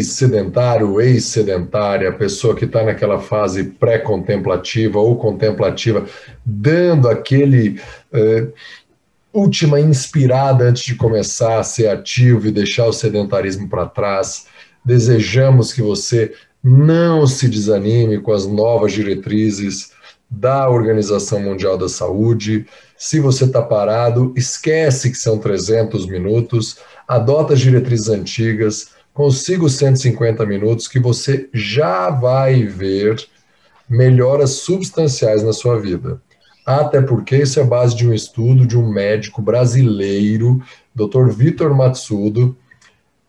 ex-sedentário, 0.00 1.00
ex-sedentária, 1.00 2.12
pessoa 2.12 2.54
que 2.54 2.64
está 2.64 2.82
naquela 2.82 3.20
fase 3.20 3.64
pré-contemplativa 3.64 4.98
ou 4.98 5.16
contemplativa, 5.16 6.04
dando 6.44 7.08
aquele 7.08 7.80
eh, 8.12 8.48
última 9.32 9.78
inspirada 9.78 10.64
antes 10.64 10.82
de 10.82 10.94
começar 10.94 11.58
a 11.58 11.64
ser 11.64 11.88
ativo 11.88 12.48
e 12.48 12.52
deixar 12.52 12.86
o 12.86 12.92
sedentarismo 12.92 13.68
para 13.68 13.86
trás. 13.86 14.46
Desejamos 14.84 15.72
que 15.72 15.82
você 15.82 16.32
não 16.62 17.26
se 17.26 17.48
desanime 17.48 18.20
com 18.20 18.32
as 18.32 18.46
novas 18.46 18.92
diretrizes 18.92 19.92
da 20.30 20.68
Organização 20.68 21.40
Mundial 21.40 21.76
da 21.76 21.88
Saúde. 21.88 22.66
Se 22.96 23.18
você 23.18 23.44
está 23.44 23.60
parado, 23.60 24.32
esquece 24.36 25.10
que 25.10 25.16
são 25.16 25.38
300 25.38 26.06
minutos, 26.06 26.78
adota 27.08 27.54
as 27.54 27.60
diretrizes 27.60 28.08
antigas, 28.08 28.90
consiga 29.12 29.64
os 29.64 29.74
150 29.74 30.44
minutos 30.46 30.88
que 30.88 30.98
você 30.98 31.48
já 31.52 32.10
vai 32.10 32.64
ver 32.64 33.16
melhoras 33.88 34.50
substanciais 34.50 35.42
na 35.42 35.52
sua 35.52 35.78
vida. 35.80 36.20
Até 36.64 37.00
porque 37.00 37.36
isso 37.36 37.58
é 37.58 37.64
base 37.64 37.96
de 37.96 38.08
um 38.08 38.14
estudo 38.14 38.66
de 38.66 38.78
um 38.78 38.88
médico 38.88 39.42
brasileiro, 39.42 40.62
Dr. 40.94 41.28
Vitor 41.30 41.74
Matsudo, 41.74 42.56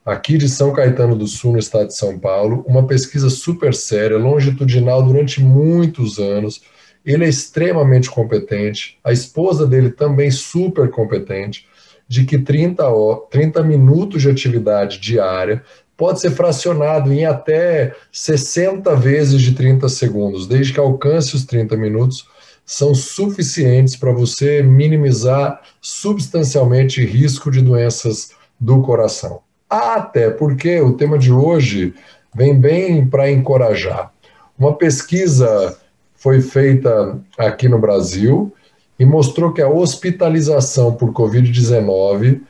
aqui 0.06 0.38
de 0.38 0.48
São 0.48 0.74
Caetano 0.74 1.16
do 1.16 1.26
Sul, 1.26 1.54
no 1.54 1.60
estado 1.60 1.88
de 1.88 1.98
São 1.98 2.20
Paulo, 2.20 2.64
uma 2.68 2.86
pesquisa 2.86 3.30
super 3.30 3.74
séria, 3.74 4.18
longitudinal 4.18 5.02
durante 5.02 5.42
muitos 5.42 6.20
anos. 6.20 6.62
Ele 7.04 7.26
é 7.26 7.30
extremamente 7.30 8.12
competente, 8.12 9.00
a 9.04 9.12
esposa 9.12 9.66
dele 9.66 9.90
também 9.90 10.30
super 10.30 10.90
competente, 10.92 11.68
de 12.08 12.26
que 12.26 12.38
30, 12.38 12.84
30 13.32 13.64
minutos 13.64 14.22
de 14.22 14.30
atividade 14.30 15.00
diária 15.00 15.64
pode 16.02 16.20
ser 16.20 16.32
fracionado 16.32 17.14
em 17.14 17.26
até 17.26 17.94
60 18.12 18.96
vezes 18.96 19.40
de 19.40 19.54
30 19.54 19.88
segundos, 19.88 20.48
desde 20.48 20.74
que 20.74 20.80
alcance 20.80 21.36
os 21.36 21.46
30 21.46 21.78
minutos, 21.78 22.28
são 22.66 22.96
suficientes 22.96 23.96
para 23.96 24.12
você 24.12 24.64
minimizar 24.64 25.62
substancialmente 25.80 27.06
risco 27.06 27.52
de 27.52 27.62
doenças 27.62 28.32
do 28.60 28.82
coração. 28.82 29.42
Até 29.70 30.32
porque 30.32 30.82
o 30.82 30.94
tema 30.94 31.20
de 31.20 31.32
hoje 31.32 31.94
vem 32.34 32.60
bem 32.60 33.06
para 33.06 33.30
encorajar. 33.30 34.12
Uma 34.58 34.76
pesquisa 34.76 35.78
foi 36.16 36.42
feita 36.42 37.20
aqui 37.38 37.70
no 37.70 37.78
Brasil 37.78 38.52
e 38.98 39.06
mostrou 39.06 39.54
que 39.54 39.62
a 39.62 39.70
hospitalização 39.70 40.96
por 40.96 41.14
Covid-19 41.14 42.42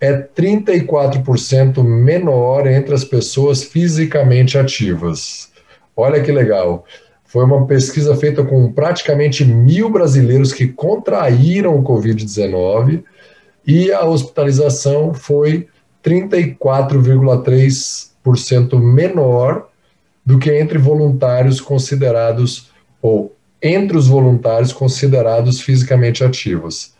é 0.00 0.16
34% 0.16 1.84
menor 1.84 2.66
entre 2.66 2.94
as 2.94 3.04
pessoas 3.04 3.62
fisicamente 3.62 4.56
ativas. 4.56 5.50
Olha 5.94 6.22
que 6.22 6.32
legal. 6.32 6.86
Foi 7.24 7.44
uma 7.44 7.66
pesquisa 7.66 8.16
feita 8.16 8.42
com 8.42 8.72
praticamente 8.72 9.44
mil 9.44 9.90
brasileiros 9.90 10.52
que 10.52 10.66
contraíram 10.66 11.78
o 11.78 11.84
Covid-19 11.84 13.04
e 13.66 13.92
a 13.92 14.04
hospitalização 14.04 15.12
foi 15.12 15.68
34,3% 16.02 18.80
menor 18.80 19.68
do 20.24 20.38
que 20.38 20.50
entre 20.52 20.78
voluntários 20.78 21.60
considerados, 21.60 22.70
ou 23.02 23.36
entre 23.62 23.96
os 23.96 24.08
voluntários 24.08 24.72
considerados 24.72 25.60
fisicamente 25.60 26.24
ativos. 26.24 26.94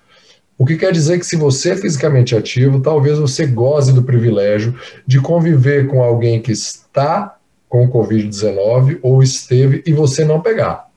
O 0.61 0.67
que 0.67 0.77
quer 0.77 0.93
dizer 0.93 1.19
que, 1.19 1.25
se 1.25 1.37
você 1.37 1.71
é 1.71 1.77
fisicamente 1.77 2.37
ativo, 2.37 2.83
talvez 2.83 3.19
você 3.19 3.47
goze 3.47 3.95
do 3.95 4.03
privilégio 4.03 4.79
de 5.07 5.19
conviver 5.19 5.87
com 5.87 6.03
alguém 6.03 6.39
que 6.39 6.53
está 6.53 7.39
com 7.67 7.91
Covid-19 7.91 8.99
ou 9.01 9.23
esteve 9.23 9.83
e 9.87 9.93
você 9.95 10.23
não 10.23 10.43
pegar. 10.43 10.91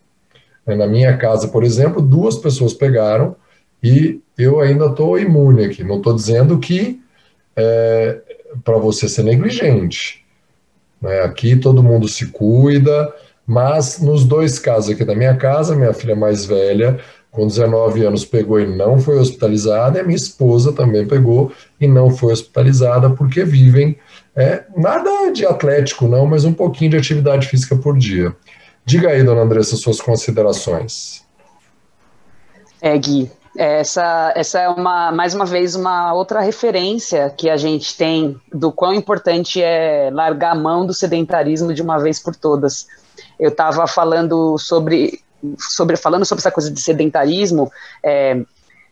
Na 0.68 0.86
minha 0.86 1.16
casa, 1.16 1.48
por 1.48 1.64
exemplo, 1.64 2.02
duas 2.02 2.36
pessoas 2.36 2.74
pegaram 2.74 3.38
e 3.82 4.20
eu 4.38 4.60
ainda 4.60 4.88
estou 4.88 5.18
imune 5.18 5.64
aqui. 5.64 5.82
Não 5.82 5.96
estou 5.96 6.14
dizendo 6.14 6.60
que 6.60 7.02
é, 7.56 8.20
para 8.66 8.78
você 8.78 9.08
ser 9.08 9.24
negligente. 9.24 10.26
Né? 11.02 11.22
Aqui 11.22 11.56
todo 11.56 11.82
mundo 11.82 12.10
se 12.10 12.26
cuida, 12.26 13.14
mas 13.48 14.02
nos 14.02 14.26
dois 14.26 14.60
casos 14.60 14.90
aqui 14.90 15.06
da 15.06 15.16
minha 15.16 15.38
casa, 15.38 15.74
minha 15.74 15.94
filha 15.94 16.18
mais 16.18 16.46
velha, 16.46 17.00
com 17.34 17.48
19 17.48 18.06
anos, 18.06 18.24
pegou 18.24 18.60
e 18.60 18.66
não 18.66 19.00
foi 19.00 19.18
hospitalizada, 19.18 19.98
e 19.98 20.02
a 20.02 20.04
minha 20.04 20.16
esposa 20.16 20.72
também 20.72 21.06
pegou 21.06 21.52
e 21.82 21.88
não 21.88 22.12
foi 22.12 22.32
hospitalizada, 22.32 23.10
porque 23.10 23.44
vivem 23.44 23.98
é, 24.36 24.64
nada 24.78 25.32
de 25.32 25.46
atlético, 25.46 26.08
não, 26.08 26.26
mas 26.28 26.46
um 26.46 26.54
pouquinho 26.54 26.92
de 26.92 26.98
atividade 26.98 27.48
física 27.48 27.76
por 27.76 27.98
dia. 27.98 28.36
Diga 28.86 29.10
aí, 29.10 29.24
dona 29.24 29.42
Andressa, 29.42 29.76
suas 29.76 30.00
considerações. 30.00 31.24
É, 32.80 32.96
Gui, 32.98 33.32
essa, 33.58 34.34
essa 34.36 34.60
é 34.60 34.70
uma, 34.70 35.12
mais 35.12 35.34
uma 35.34 35.46
vez, 35.46 35.76
uma 35.76 36.14
outra 36.14 36.40
referência 36.42 37.34
que 37.36 37.50
a 37.50 37.58
gente 37.58 37.96
tem 37.96 38.40
do 38.52 38.72
quão 38.72 38.94
importante 38.94 39.62
é 39.62 40.10
largar 40.12 40.52
a 40.52 40.56
mão 40.56 40.86
do 40.86 40.94
sedentarismo 40.94 41.74
de 41.74 41.82
uma 41.82 41.98
vez 41.98 42.20
por 42.20 42.36
todas. 42.36 42.88
Eu 43.40 43.50
estava 43.50 43.88
falando 43.88 44.58
sobre, 44.58 45.20
sobre, 45.58 45.96
falando 45.98 46.26
sobre 46.26 46.42
essa 46.42 46.52
coisa 46.52 46.72
de 46.72 46.80
sedentarismo, 46.80 47.72
é, 48.04 48.42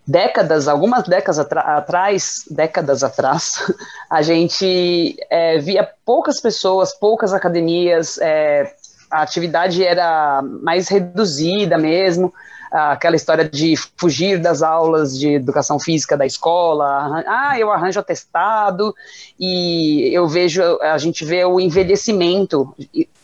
décadas, 0.06 0.68
algumas 0.68 1.08
décadas 1.08 1.40
atrás, 1.40 2.44
décadas 2.50 3.04
atrás, 3.04 3.64
a 4.10 4.22
gente 4.22 5.16
é, 5.30 5.60
via 5.60 5.88
poucas 6.06 6.40
pessoas, 6.40 6.94
poucas 6.98 7.34
academias, 7.34 8.18
é, 8.22 8.74
a 9.10 9.22
atividade 9.22 9.84
era 9.84 10.42
mais 10.42 10.88
reduzida 10.88 11.78
mesmo, 11.78 12.34
aquela 12.72 13.18
história 13.18 13.44
de 13.44 13.76
fugir 13.98 14.40
das 14.40 14.62
aulas 14.62 15.20
de 15.20 15.28
educação 15.34 15.78
física 15.78 16.16
da 16.16 16.26
escola, 16.26 17.22
ah, 17.28 17.60
eu 17.60 17.70
arranjo 17.70 18.00
atestado, 18.00 18.96
e 19.38 20.10
eu 20.14 20.26
vejo, 20.28 20.62
a 20.82 20.98
gente 20.98 21.26
vê 21.26 21.44
o 21.44 21.60
envelhecimento, 21.60 22.74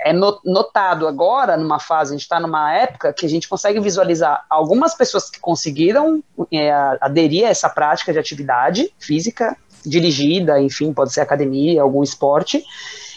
é 0.02 0.12
notado 0.12 1.08
agora, 1.08 1.56
numa 1.56 1.80
fase, 1.80 2.12
a 2.12 2.18
gente 2.18 2.24
está 2.24 2.40
numa 2.40 2.74
época 2.74 3.14
que 3.14 3.26
a 3.26 3.30
gente 3.30 3.48
consegue 3.48 3.80
visualizar 3.80 4.46
algumas 4.50 4.94
pessoas 4.94 5.30
que 5.30 5.40
conseguiram 5.40 6.22
é, 6.52 6.72
aderir 7.00 7.46
a 7.46 7.50
essa 7.50 7.70
prática 7.70 8.12
de 8.12 8.20
atividade 8.20 8.94
física, 9.00 9.56
dirigida, 9.86 10.60
enfim, 10.60 10.92
pode 10.92 11.14
ser 11.14 11.22
academia, 11.22 11.82
algum 11.82 12.04
esporte, 12.04 12.62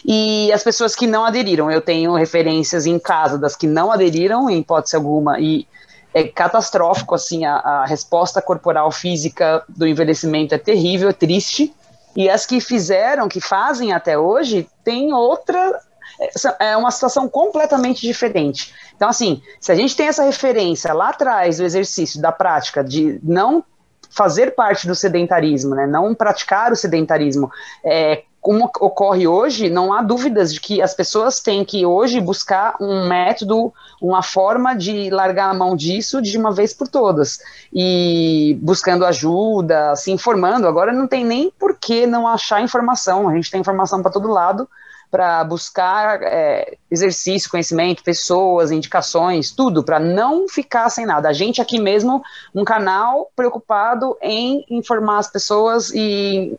e 0.05 0.51
as 0.51 0.63
pessoas 0.63 0.95
que 0.95 1.05
não 1.05 1.25
aderiram. 1.25 1.69
Eu 1.69 1.81
tenho 1.81 2.13
referências 2.13 2.85
em 2.85 2.97
casa 2.97 3.37
das 3.37 3.55
que 3.55 3.67
não 3.67 3.91
aderiram, 3.91 4.49
em 4.49 4.59
hipótese 4.59 4.95
alguma, 4.95 5.39
e 5.39 5.67
é 6.13 6.23
catastrófico, 6.25 7.15
assim, 7.15 7.45
a, 7.45 7.55
a, 7.55 7.85
resposta 7.85 8.41
corporal 8.41 8.91
física 8.91 9.63
do 9.69 9.87
envelhecimento 9.87 10.53
é 10.53 10.57
terrível, 10.57 11.09
é 11.09 11.13
triste, 11.13 11.73
e 12.15 12.29
as 12.29 12.45
que 12.45 12.59
fizeram, 12.59 13.29
que 13.29 13.39
fazem 13.39 13.93
até 13.93 14.17
hoje, 14.17 14.67
tem 14.83 15.13
outra, 15.13 15.79
é, 16.19 16.71
é 16.71 16.77
uma 16.77 16.91
situação 16.91 17.29
completamente 17.29 18.01
diferente. 18.01 18.73
Então, 18.95 19.07
assim, 19.07 19.41
se 19.59 19.71
a 19.71 19.75
gente 19.75 19.95
tem 19.95 20.07
essa 20.07 20.23
referência 20.23 20.93
lá 20.93 21.09
atrás 21.09 21.57
do 21.57 21.63
exercício, 21.63 22.21
da 22.21 22.31
prática, 22.31 22.83
de 22.83 23.19
não 23.23 23.63
fazer 24.09 24.51
parte 24.51 24.85
do 24.85 24.93
sedentarismo, 24.93 25.73
né, 25.73 25.87
não 25.87 26.13
praticar 26.13 26.73
o 26.73 26.75
sedentarismo, 26.75 27.49
é, 27.83 28.23
como 28.41 28.65
ocorre 28.65 29.27
hoje, 29.27 29.69
não 29.69 29.93
há 29.93 30.01
dúvidas 30.01 30.51
de 30.51 30.59
que 30.59 30.81
as 30.81 30.95
pessoas 30.95 31.39
têm 31.39 31.63
que 31.63 31.85
hoje 31.85 32.19
buscar 32.19 32.75
um 32.81 33.07
método, 33.07 33.71
uma 34.01 34.23
forma 34.23 34.73
de 34.73 35.11
largar 35.11 35.51
a 35.51 35.53
mão 35.53 35.75
disso 35.75 36.19
de 36.19 36.35
uma 36.39 36.51
vez 36.51 36.73
por 36.73 36.87
todas. 36.87 37.39
E 37.71 38.57
buscando 38.59 39.05
ajuda, 39.05 39.95
se 39.95 40.11
informando. 40.11 40.67
Agora 40.67 40.91
não 40.91 41.07
tem 41.07 41.23
nem 41.23 41.51
por 41.51 41.77
que 41.77 42.07
não 42.07 42.27
achar 42.27 42.63
informação. 42.63 43.29
A 43.29 43.35
gente 43.35 43.51
tem 43.51 43.61
informação 43.61 44.01
para 44.01 44.11
todo 44.11 44.27
lado 44.27 44.67
para 45.11 45.43
buscar 45.43 46.21
é, 46.23 46.77
exercício, 46.89 47.51
conhecimento, 47.51 48.01
pessoas, 48.01 48.71
indicações, 48.71 49.51
tudo, 49.51 49.83
para 49.83 49.99
não 49.99 50.47
ficar 50.47 50.89
sem 50.89 51.05
nada. 51.05 51.27
A 51.27 51.33
gente 51.33 51.61
aqui 51.61 51.79
mesmo, 51.79 52.23
um 52.55 52.63
canal 52.63 53.29
preocupado 53.35 54.17
em 54.21 54.65
informar 54.69 55.19
as 55.19 55.29
pessoas 55.29 55.91
e 55.93 56.57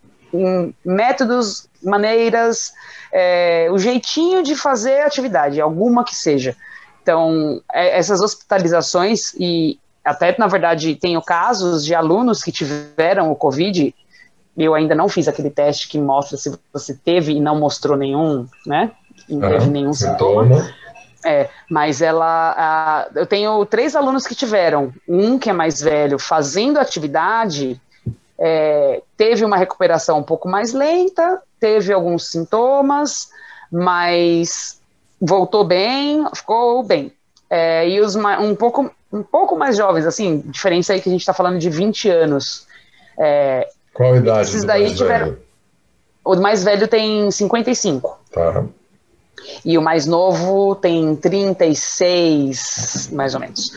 métodos, 0.85 1.69
maneiras, 1.83 2.73
é, 3.13 3.69
o 3.71 3.79
jeitinho 3.79 4.43
de 4.43 4.57
fazer 4.57 5.01
atividade, 5.01 5.61
alguma 5.61 6.05
que 6.05 6.15
seja. 6.15 6.57
Então, 7.03 7.61
é, 7.73 7.99
essas 7.99 8.21
hospitalizações, 8.21 9.35
e 9.39 9.79
até, 10.05 10.35
na 10.39 10.47
verdade, 10.47 10.95
tenho 10.97 11.21
casos 11.21 11.85
de 11.85 11.95
alunos 11.95 12.43
que 12.43 12.53
tiveram 12.53 13.31
o 13.31 13.37
Covid, 13.37 13.95
eu 14.57 14.75
ainda 14.75 14.95
não 14.95 15.09
fiz 15.09 15.29
aquele 15.29 15.51
teste 15.51 15.89
que 15.89 15.99
mostra 15.99 16.37
se 16.37 16.53
você 16.73 16.95
teve 16.95 17.33
e 17.33 17.41
não 17.41 17.59
mostrou 17.59 17.97
nenhum, 17.97 18.47
né? 18.67 18.93
Não 19.29 19.41
teve 19.41 19.67
nenhum 19.71 19.93
sintoma. 19.93 20.71
É, 21.25 21.49
mas 21.71 22.03
ela. 22.03 22.55
A, 22.57 23.09
eu 23.15 23.27
tenho 23.27 23.65
três 23.65 23.95
alunos 23.95 24.27
que 24.27 24.35
tiveram. 24.35 24.93
Um 25.09 25.39
que 25.39 25.49
é 25.49 25.53
mais 25.53 25.81
velho 25.81 26.19
fazendo 26.19 26.79
atividade, 26.79 27.81
é, 28.45 29.01
teve 29.17 29.45
uma 29.45 29.57
recuperação 29.57 30.19
um 30.19 30.23
pouco 30.25 30.49
mais 30.49 30.73
lenta, 30.73 31.41
teve 31.61 31.93
alguns 31.93 32.29
sintomas, 32.29 33.31
mas 33.71 34.81
voltou 35.21 35.63
bem, 35.63 36.27
ficou 36.35 36.83
bem. 36.83 37.13
É, 37.49 37.89
e 37.89 38.01
os 38.01 38.17
um 38.17 38.57
pouco, 38.57 38.91
um 39.13 39.23
pouco 39.23 39.57
mais 39.57 39.77
jovens, 39.77 40.07
assim, 40.07 40.43
diferença 40.47 40.93
aí 40.93 41.01
que 41.01 41.09
a 41.09 41.13
gente 41.13 41.21
está 41.21 41.33
falando 41.33 41.61
de 41.61 41.71
20 41.71 42.09
anos. 42.09 42.67
É, 43.17 43.69
Qual 43.95 44.15
a 44.15 44.17
idade 44.17 44.49
esses 44.49 44.65
daí 44.65 44.93
tiveram, 44.93 45.27
velho? 45.27 45.39
O 46.25 46.35
mais 46.37 46.65
velho 46.65 46.89
tem 46.89 47.31
55. 47.31 48.19
Tá. 48.33 48.65
E 49.65 49.79
o 49.79 49.83
mais 49.83 50.05
novo 50.05 50.75
tem 50.75 51.15
36, 51.15 53.11
mais 53.13 53.35
ou 53.35 53.41
menos. 53.41 53.71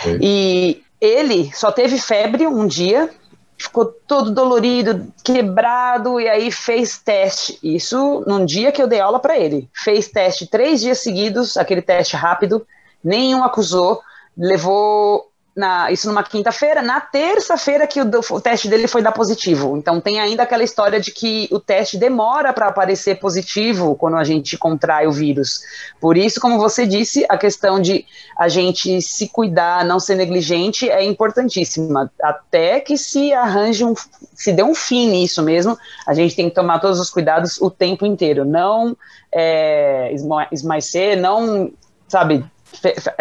Okay. 0.00 0.18
E 0.20 0.82
ele 1.00 1.52
só 1.54 1.70
teve 1.70 1.98
febre 1.98 2.48
um 2.48 2.66
dia, 2.66 3.08
ficou 3.58 3.86
todo 3.86 4.30
dolorido, 4.30 5.12
quebrado, 5.24 6.20
e 6.20 6.28
aí 6.28 6.50
fez 6.52 6.98
teste. 6.98 7.58
Isso 7.62 8.22
num 8.26 8.44
dia 8.44 8.70
que 8.70 8.80
eu 8.80 8.86
dei 8.86 9.00
aula 9.00 9.18
para 9.18 9.36
ele. 9.36 9.68
Fez 9.74 10.08
teste 10.08 10.46
três 10.46 10.80
dias 10.80 10.98
seguidos, 10.98 11.56
aquele 11.56 11.82
teste 11.82 12.16
rápido, 12.16 12.66
nenhum 13.02 13.42
acusou, 13.42 14.00
levou 14.36 15.27
na, 15.58 15.90
isso 15.90 16.06
numa 16.06 16.22
quinta-feira, 16.22 16.80
na 16.80 17.00
terça-feira 17.00 17.84
que 17.84 18.00
o, 18.00 18.08
o, 18.30 18.40
teste 18.40 18.68
dele 18.68 18.86
foi 18.86 19.02
dar 19.02 19.10
positivo. 19.10 19.76
Então 19.76 20.00
tem 20.00 20.20
ainda 20.20 20.44
aquela 20.44 20.62
história 20.62 21.00
de 21.00 21.10
que 21.10 21.48
o 21.50 21.58
teste 21.58 21.98
demora 21.98 22.52
para 22.52 22.68
aparecer 22.68 23.18
positivo 23.18 23.96
quando 23.96 24.16
a 24.18 24.22
gente 24.22 24.56
contrai 24.56 25.08
o 25.08 25.10
vírus. 25.10 25.60
Por 26.00 26.16
isso, 26.16 26.40
como 26.40 26.58
você 26.58 26.86
disse, 26.86 27.26
a 27.28 27.36
questão 27.36 27.80
de 27.80 28.06
a 28.38 28.46
gente 28.46 29.02
se 29.02 29.28
cuidar, 29.28 29.84
não 29.84 29.98
ser 29.98 30.14
negligente 30.14 30.88
é 30.88 31.04
importantíssima. 31.04 32.08
Até 32.22 32.78
que 32.78 32.96
se 32.96 33.32
arranje 33.32 33.84
um, 33.84 33.94
se 34.34 34.52
dê 34.52 34.62
um 34.62 34.76
fim 34.76 35.10
nisso 35.10 35.42
mesmo, 35.42 35.76
a 36.06 36.14
gente 36.14 36.36
tem 36.36 36.48
que 36.48 36.54
tomar 36.54 36.78
todos 36.78 37.00
os 37.00 37.10
cuidados 37.10 37.60
o 37.60 37.68
tempo 37.68 38.06
inteiro. 38.06 38.44
Não 38.44 38.96
é, 39.34 40.14
esmaecer, 40.52 41.20
não, 41.20 41.72
sabe, 42.06 42.44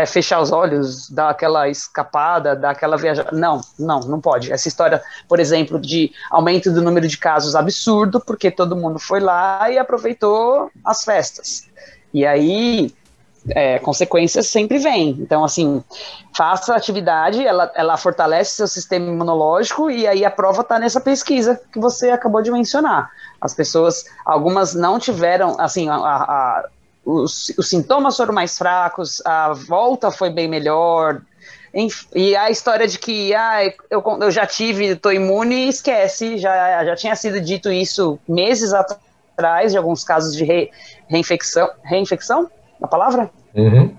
fechar 0.08 0.40
os 0.40 0.52
olhos, 0.52 1.10
dar 1.10 1.30
aquela 1.30 1.68
escapada, 1.70 2.56
dar 2.56 2.72
aquela 2.72 2.98
viajada. 2.98 3.32
Não, 3.32 3.62
não, 3.78 4.00
não 4.02 4.22
pode. 4.22 4.52
Essa 4.52 4.68
história, 4.68 5.02
por 5.28 5.40
exemplo, 5.40 5.80
de 5.80 6.12
aumento 6.32 6.72
do 6.72 6.82
número 6.82 7.08
de 7.08 7.18
casos 7.18 7.56
absurdo, 7.56 8.20
porque 8.20 8.52
todo 8.52 8.76
mundo 8.76 9.00
foi 9.00 9.20
lá 9.20 9.70
e 9.70 9.78
aproveitou 9.78 10.70
as 10.86 11.04
festas. 11.04 11.68
E 12.14 12.26
aí, 12.26 12.94
é, 13.50 13.80
consequências 13.80 14.48
sempre 14.48 14.78
vêm. 14.78 15.10
Então, 15.20 15.44
assim, 15.44 15.84
faça 16.36 16.76
atividade, 16.76 17.46
ela, 17.46 17.72
ela 17.76 17.98
fortalece 17.98 18.56
seu 18.56 18.68
sistema 18.68 19.08
imunológico 19.08 19.90
e 19.90 20.08
aí 20.08 20.26
a 20.26 20.32
prova 20.32 20.62
está 20.62 20.80
nessa 20.80 21.00
pesquisa 21.00 21.60
que 21.72 21.80
você 21.80 22.10
acabou 22.10 22.42
de 22.42 22.52
mencionar. 22.52 23.10
As 23.40 23.54
pessoas, 23.54 24.06
algumas 24.26 24.74
não 24.74 25.00
tiveram, 25.00 25.56
assim, 25.60 25.90
a, 25.90 25.96
a 25.96 26.70
os, 27.08 27.54
os 27.58 27.70
sintomas 27.70 28.18
foram 28.18 28.34
mais 28.34 28.58
fracos, 28.58 29.22
a 29.26 29.54
volta 29.54 30.12
foi 30.12 30.30
bem 30.30 30.48
melhor, 30.48 31.22
e 32.16 32.36
a 32.36 32.50
história 32.50 32.88
de 32.88 32.98
que 32.98 33.34
ah, 33.34 33.64
eu, 33.90 34.04
eu 34.22 34.32
já 34.32 34.46
tive, 34.46 34.88
estou 34.88 35.14
imune, 35.14 35.70
esquece, 35.70 36.38
já, 36.38 36.84
já 36.84 36.96
tinha 36.96 37.16
sido 37.16 37.40
dito 37.40 37.72
isso 37.72 38.20
meses 38.28 38.74
atrás, 38.74 39.72
de 39.72 39.78
alguns 39.78 40.04
casos 40.04 40.36
de 40.36 40.44
re, 40.44 40.72
reinfecção. 41.08 41.70
Reinfecção? 41.84 42.50
A 42.82 42.88
palavra? 42.88 43.30
Uhum. 43.54 43.96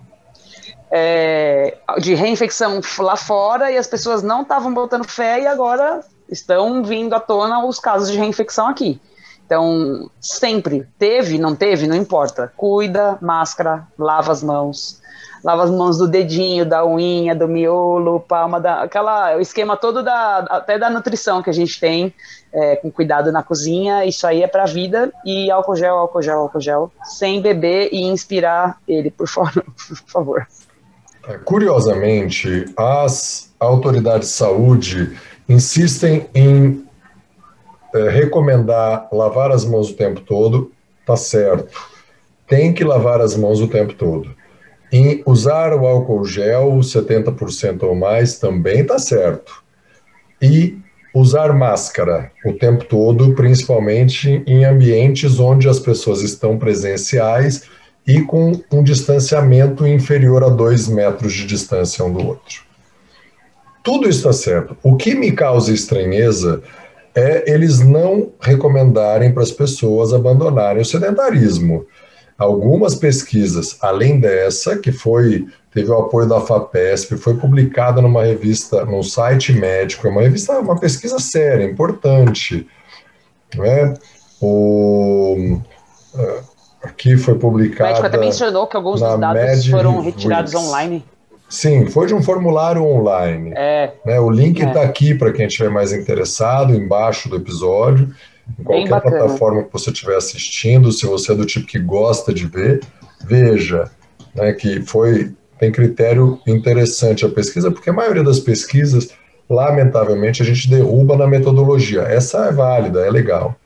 É, 0.90 1.76
de 2.00 2.14
reinfecção 2.14 2.80
lá 2.98 3.14
fora 3.14 3.70
e 3.70 3.76
as 3.76 3.86
pessoas 3.86 4.22
não 4.22 4.42
estavam 4.42 4.72
botando 4.74 5.06
fé 5.06 5.40
e 5.40 5.46
agora 5.46 6.00
estão 6.28 6.82
vindo 6.82 7.14
à 7.14 7.20
tona 7.20 7.64
os 7.64 7.78
casos 7.78 8.10
de 8.10 8.18
reinfecção 8.18 8.66
aqui. 8.66 9.00
Então, 9.48 10.10
sempre, 10.20 10.86
teve, 10.98 11.38
não 11.38 11.56
teve, 11.56 11.86
não 11.86 11.96
importa. 11.96 12.52
Cuida, 12.54 13.16
máscara, 13.22 13.88
lava 13.98 14.30
as 14.30 14.42
mãos. 14.42 15.00
Lava 15.42 15.64
as 15.64 15.70
mãos 15.70 15.96
do 15.96 16.06
dedinho, 16.06 16.66
da 16.66 16.84
unha, 16.84 17.34
do 17.34 17.48
miolo, 17.48 18.20
palma, 18.20 18.60
da, 18.60 18.82
aquela, 18.82 19.38
o 19.38 19.40
esquema 19.40 19.74
todo 19.74 20.02
da, 20.02 20.40
até 20.50 20.78
da 20.78 20.90
nutrição 20.90 21.42
que 21.42 21.48
a 21.48 21.52
gente 21.52 21.80
tem, 21.80 22.12
é, 22.52 22.76
com 22.76 22.90
cuidado 22.90 23.32
na 23.32 23.42
cozinha, 23.42 24.04
isso 24.04 24.26
aí 24.26 24.42
é 24.42 24.46
para 24.46 24.64
a 24.64 24.66
vida. 24.66 25.10
E 25.24 25.50
álcool 25.50 25.76
gel, 25.76 25.96
álcool 25.96 26.20
gel, 26.20 26.40
álcool 26.40 26.60
gel, 26.60 26.92
sem 27.04 27.40
beber 27.40 27.88
e 27.90 28.02
inspirar 28.02 28.78
ele, 28.86 29.10
por 29.10 29.26
favor. 29.26 29.64
Por 29.64 29.96
favor. 30.10 30.46
É, 31.26 31.38
curiosamente, 31.38 32.66
as 32.76 33.50
autoridades 33.58 34.28
de 34.28 34.34
saúde 34.34 35.18
insistem 35.48 36.28
em 36.34 36.86
é, 37.94 38.08
recomendar 38.08 39.08
lavar 39.12 39.50
as 39.50 39.64
mãos 39.64 39.90
o 39.90 39.94
tempo 39.94 40.20
todo, 40.20 40.72
tá 41.06 41.16
certo. 41.16 41.78
Tem 42.46 42.72
que 42.72 42.84
lavar 42.84 43.20
as 43.20 43.36
mãos 43.36 43.60
o 43.60 43.68
tempo 43.68 43.94
todo. 43.94 44.34
Em 44.90 45.22
usar 45.26 45.74
o 45.74 45.86
álcool 45.86 46.24
gel 46.24 46.78
70% 46.78 47.82
ou 47.82 47.94
mais 47.94 48.38
também 48.38 48.84
tá 48.84 48.98
certo. 48.98 49.62
E 50.40 50.78
usar 51.14 51.52
máscara 51.52 52.30
o 52.44 52.52
tempo 52.52 52.84
todo, 52.84 53.34
principalmente 53.34 54.42
em 54.46 54.64
ambientes 54.64 55.40
onde 55.40 55.68
as 55.68 55.78
pessoas 55.78 56.22
estão 56.22 56.58
presenciais 56.58 57.64
e 58.06 58.22
com 58.22 58.52
um 58.72 58.82
distanciamento 58.82 59.86
inferior 59.86 60.42
a 60.42 60.48
dois 60.48 60.88
metros 60.88 61.34
de 61.34 61.46
distância 61.46 62.04
um 62.04 62.12
do 62.12 62.26
outro. 62.26 62.62
Tudo 63.82 64.08
está 64.08 64.32
certo. 64.32 64.76
O 64.82 64.96
que 64.96 65.14
me 65.14 65.32
causa 65.32 65.72
estranheza 65.72 66.62
é 67.18 67.44
eles 67.50 67.80
não 67.80 68.30
recomendarem 68.40 69.32
para 69.32 69.42
as 69.42 69.50
pessoas 69.50 70.14
abandonarem 70.14 70.82
o 70.82 70.84
sedentarismo. 70.84 71.84
Algumas 72.38 72.94
pesquisas, 72.94 73.76
além 73.82 74.20
dessa, 74.20 74.78
que 74.78 74.92
foi 74.92 75.46
teve 75.74 75.90
o 75.90 75.98
apoio 75.98 76.28
da 76.28 76.40
FAPESP, 76.40 77.16
foi 77.16 77.34
publicada 77.36 78.00
numa 78.00 78.24
revista, 78.24 78.84
num 78.84 79.02
site 79.02 79.52
médico, 79.52 80.06
é 80.06 80.10
uma 80.10 80.22
revista, 80.22 80.58
uma 80.58 80.78
pesquisa 80.78 81.18
séria, 81.18 81.64
importante. 81.64 82.66
Né? 83.54 83.94
O, 84.40 85.58
eh, 86.16 86.40
aqui 86.82 87.16
foi 87.16 87.34
publicada. 87.34 87.84
O 87.84 87.92
médico 87.92 88.06
até 88.06 88.18
mencionou 88.18 88.66
que 88.66 88.76
alguns 88.76 89.00
dos 89.00 89.18
dados 89.18 89.66
foram 89.66 90.00
retirados 90.00 90.54
online. 90.54 91.04
Sim, 91.48 91.86
foi 91.86 92.06
de 92.06 92.14
um 92.14 92.22
formulário 92.22 92.82
online. 92.84 93.52
É. 93.56 93.92
Né? 94.04 94.20
O 94.20 94.30
link 94.30 94.60
está 94.60 94.80
é. 94.80 94.84
aqui 94.84 95.14
para 95.14 95.32
quem 95.32 95.46
estiver 95.46 95.70
mais 95.70 95.92
interessado, 95.92 96.74
embaixo 96.74 97.28
do 97.28 97.36
episódio. 97.36 98.14
Em 98.60 98.86
qualquer 98.86 99.10
plataforma 99.10 99.64
que 99.64 99.72
você 99.72 99.90
estiver 99.90 100.16
assistindo, 100.16 100.92
se 100.92 101.06
você 101.06 101.32
é 101.32 101.34
do 101.34 101.46
tipo 101.46 101.66
que 101.66 101.78
gosta 101.78 102.32
de 102.32 102.46
ver, 102.46 102.80
veja 103.24 103.90
né, 104.34 104.52
que 104.52 104.82
foi 104.82 105.32
tem 105.58 105.72
critério 105.72 106.40
interessante 106.46 107.26
a 107.26 107.28
pesquisa, 107.28 107.70
porque 107.70 107.90
a 107.90 107.92
maioria 107.92 108.22
das 108.22 108.38
pesquisas, 108.38 109.10
lamentavelmente, 109.50 110.40
a 110.40 110.46
gente 110.46 110.70
derruba 110.70 111.16
na 111.16 111.26
metodologia. 111.26 112.02
Essa 112.02 112.46
é 112.46 112.52
válida, 112.52 113.04
é 113.04 113.10
legal. 113.10 113.56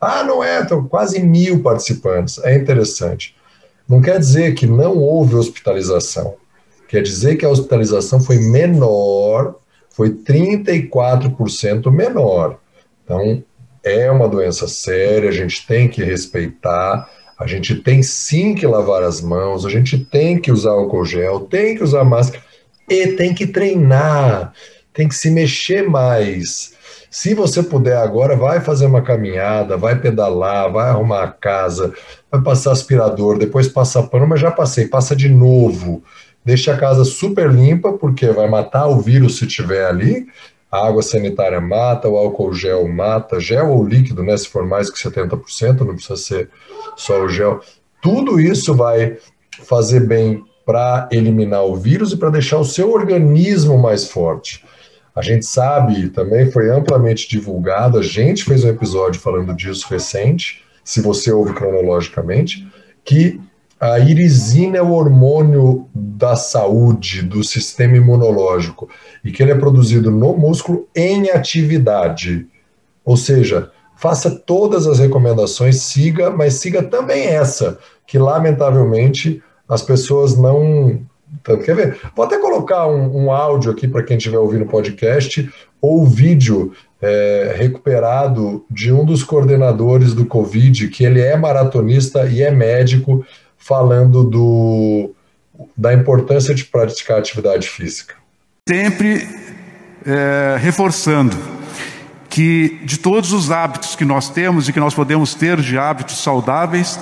Ah, 0.00 0.24
não 0.24 0.42
é, 0.42 0.62
estão 0.62 0.88
quase 0.88 1.22
mil 1.22 1.62
participantes. 1.62 2.42
É 2.42 2.54
interessante. 2.54 3.36
Não 3.86 4.00
quer 4.00 4.18
dizer 4.18 4.54
que 4.54 4.66
não 4.66 4.96
houve 4.96 5.34
hospitalização. 5.34 6.36
Quer 6.92 7.00
dizer 7.00 7.36
que 7.36 7.46
a 7.46 7.48
hospitalização 7.48 8.20
foi 8.20 8.36
menor, 8.36 9.54
foi 9.88 10.10
34% 10.10 11.90
menor. 11.90 12.58
Então, 13.02 13.42
é 13.82 14.10
uma 14.10 14.28
doença 14.28 14.68
séria, 14.68 15.30
a 15.30 15.32
gente 15.32 15.66
tem 15.66 15.88
que 15.88 16.04
respeitar, 16.04 17.08
a 17.40 17.46
gente 17.46 17.76
tem 17.76 18.02
sim 18.02 18.54
que 18.54 18.66
lavar 18.66 19.02
as 19.02 19.22
mãos, 19.22 19.64
a 19.64 19.70
gente 19.70 20.04
tem 20.04 20.38
que 20.38 20.52
usar 20.52 20.72
álcool 20.72 21.06
gel, 21.06 21.40
tem 21.40 21.74
que 21.74 21.82
usar 21.82 22.04
máscara 22.04 22.44
e 22.86 23.06
tem 23.12 23.32
que 23.32 23.46
treinar, 23.46 24.52
tem 24.92 25.08
que 25.08 25.14
se 25.14 25.30
mexer 25.30 25.88
mais. 25.88 26.74
Se 27.10 27.32
você 27.32 27.62
puder 27.62 27.96
agora, 27.96 28.36
vai 28.36 28.60
fazer 28.60 28.84
uma 28.84 29.00
caminhada, 29.00 29.78
vai 29.78 29.98
pedalar, 29.98 30.70
vai 30.70 30.90
arrumar 30.90 31.22
a 31.22 31.28
casa, 31.28 31.94
vai 32.30 32.42
passar 32.42 32.72
aspirador, 32.72 33.38
depois 33.38 33.66
passa 33.66 34.02
pano, 34.02 34.26
mas 34.26 34.40
já 34.40 34.50
passei, 34.50 34.88
passa 34.88 35.16
de 35.16 35.30
novo. 35.30 36.02
Deixa 36.44 36.74
a 36.74 36.76
casa 36.76 37.04
super 37.04 37.50
limpa, 37.50 37.92
porque 37.92 38.26
vai 38.28 38.48
matar 38.48 38.88
o 38.88 39.00
vírus 39.00 39.38
se 39.38 39.46
tiver 39.46 39.86
ali. 39.86 40.26
A 40.70 40.86
água 40.86 41.02
sanitária 41.02 41.60
mata, 41.60 42.08
o 42.08 42.16
álcool 42.16 42.52
gel 42.54 42.88
mata, 42.88 43.38
gel 43.38 43.70
ou 43.70 43.86
líquido, 43.86 44.22
né? 44.22 44.36
Se 44.36 44.48
for 44.48 44.66
mais 44.66 44.90
que 44.90 44.98
70%, 44.98 45.80
não 45.80 45.94
precisa 45.94 46.16
ser 46.16 46.50
só 46.96 47.22
o 47.22 47.28
gel. 47.28 47.60
Tudo 48.00 48.40
isso 48.40 48.74
vai 48.74 49.18
fazer 49.64 50.00
bem 50.00 50.42
para 50.64 51.08
eliminar 51.12 51.64
o 51.64 51.76
vírus 51.76 52.12
e 52.12 52.16
para 52.16 52.30
deixar 52.30 52.58
o 52.58 52.64
seu 52.64 52.92
organismo 52.92 53.78
mais 53.78 54.08
forte. 54.08 54.64
A 55.14 55.20
gente 55.20 55.44
sabe, 55.44 56.08
também 56.08 56.50
foi 56.50 56.70
amplamente 56.70 57.28
divulgado, 57.28 57.98
a 57.98 58.02
gente 58.02 58.44
fez 58.44 58.64
um 58.64 58.68
episódio 58.68 59.20
falando 59.20 59.54
disso 59.54 59.86
recente, 59.90 60.64
se 60.82 61.02
você 61.02 61.30
ouve 61.30 61.52
cronologicamente, 61.52 62.66
que 63.04 63.38
a 63.82 63.98
irisina 63.98 64.78
é 64.78 64.82
o 64.82 64.92
hormônio 64.92 65.88
da 65.92 66.36
saúde, 66.36 67.20
do 67.20 67.42
sistema 67.42 67.96
imunológico, 67.96 68.88
e 69.24 69.32
que 69.32 69.42
ele 69.42 69.50
é 69.50 69.56
produzido 69.56 70.08
no 70.08 70.36
músculo 70.36 70.86
em 70.94 71.30
atividade. 71.30 72.46
Ou 73.04 73.16
seja, 73.16 73.72
faça 73.96 74.30
todas 74.30 74.86
as 74.86 75.00
recomendações, 75.00 75.82
siga, 75.82 76.30
mas 76.30 76.54
siga 76.54 76.80
também 76.80 77.26
essa, 77.26 77.76
que, 78.06 78.20
lamentavelmente, 78.20 79.42
as 79.68 79.82
pessoas 79.82 80.38
não. 80.38 81.00
Tanto, 81.42 81.64
quer 81.64 81.74
ver? 81.74 81.98
Vou 82.14 82.24
até 82.24 82.38
colocar 82.38 82.86
um, 82.86 83.24
um 83.24 83.32
áudio 83.32 83.72
aqui 83.72 83.88
para 83.88 84.04
quem 84.04 84.16
estiver 84.16 84.38
ouvindo 84.38 84.62
o 84.62 84.68
podcast, 84.68 85.50
ou 85.80 86.06
vídeo 86.06 86.70
é, 87.00 87.52
recuperado 87.58 88.64
de 88.70 88.92
um 88.92 89.04
dos 89.04 89.24
coordenadores 89.24 90.14
do 90.14 90.24
Covid, 90.24 90.86
que 90.86 91.02
ele 91.02 91.20
é 91.20 91.36
maratonista 91.36 92.26
e 92.26 92.42
é 92.42 92.50
médico, 92.52 93.26
falando 93.62 94.24
do, 94.24 95.10
da 95.76 95.94
importância 95.94 96.54
de 96.54 96.64
praticar 96.64 97.18
atividade 97.18 97.68
física. 97.68 98.16
Sempre 98.68 99.26
é, 100.04 100.56
reforçando 100.58 101.36
que 102.28 102.80
de 102.84 102.98
todos 102.98 103.32
os 103.32 103.50
hábitos 103.50 103.94
que 103.94 104.04
nós 104.04 104.30
temos 104.30 104.68
e 104.68 104.72
que 104.72 104.80
nós 104.80 104.94
podemos 104.94 105.34
ter 105.34 105.60
de 105.60 105.78
hábitos 105.78 106.18
saudáveis, 106.18 106.98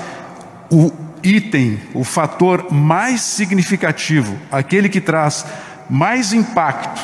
o 0.71 0.93
item, 1.23 1.79
o 1.95 2.05
fator 2.05 2.71
mais 2.71 3.21
significativo, 3.21 4.37
aquele 4.51 4.89
que 4.89 5.01
traz 5.01 5.47
mais 5.89 6.33
impacto 6.33 7.01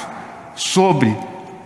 sobre 0.54 1.16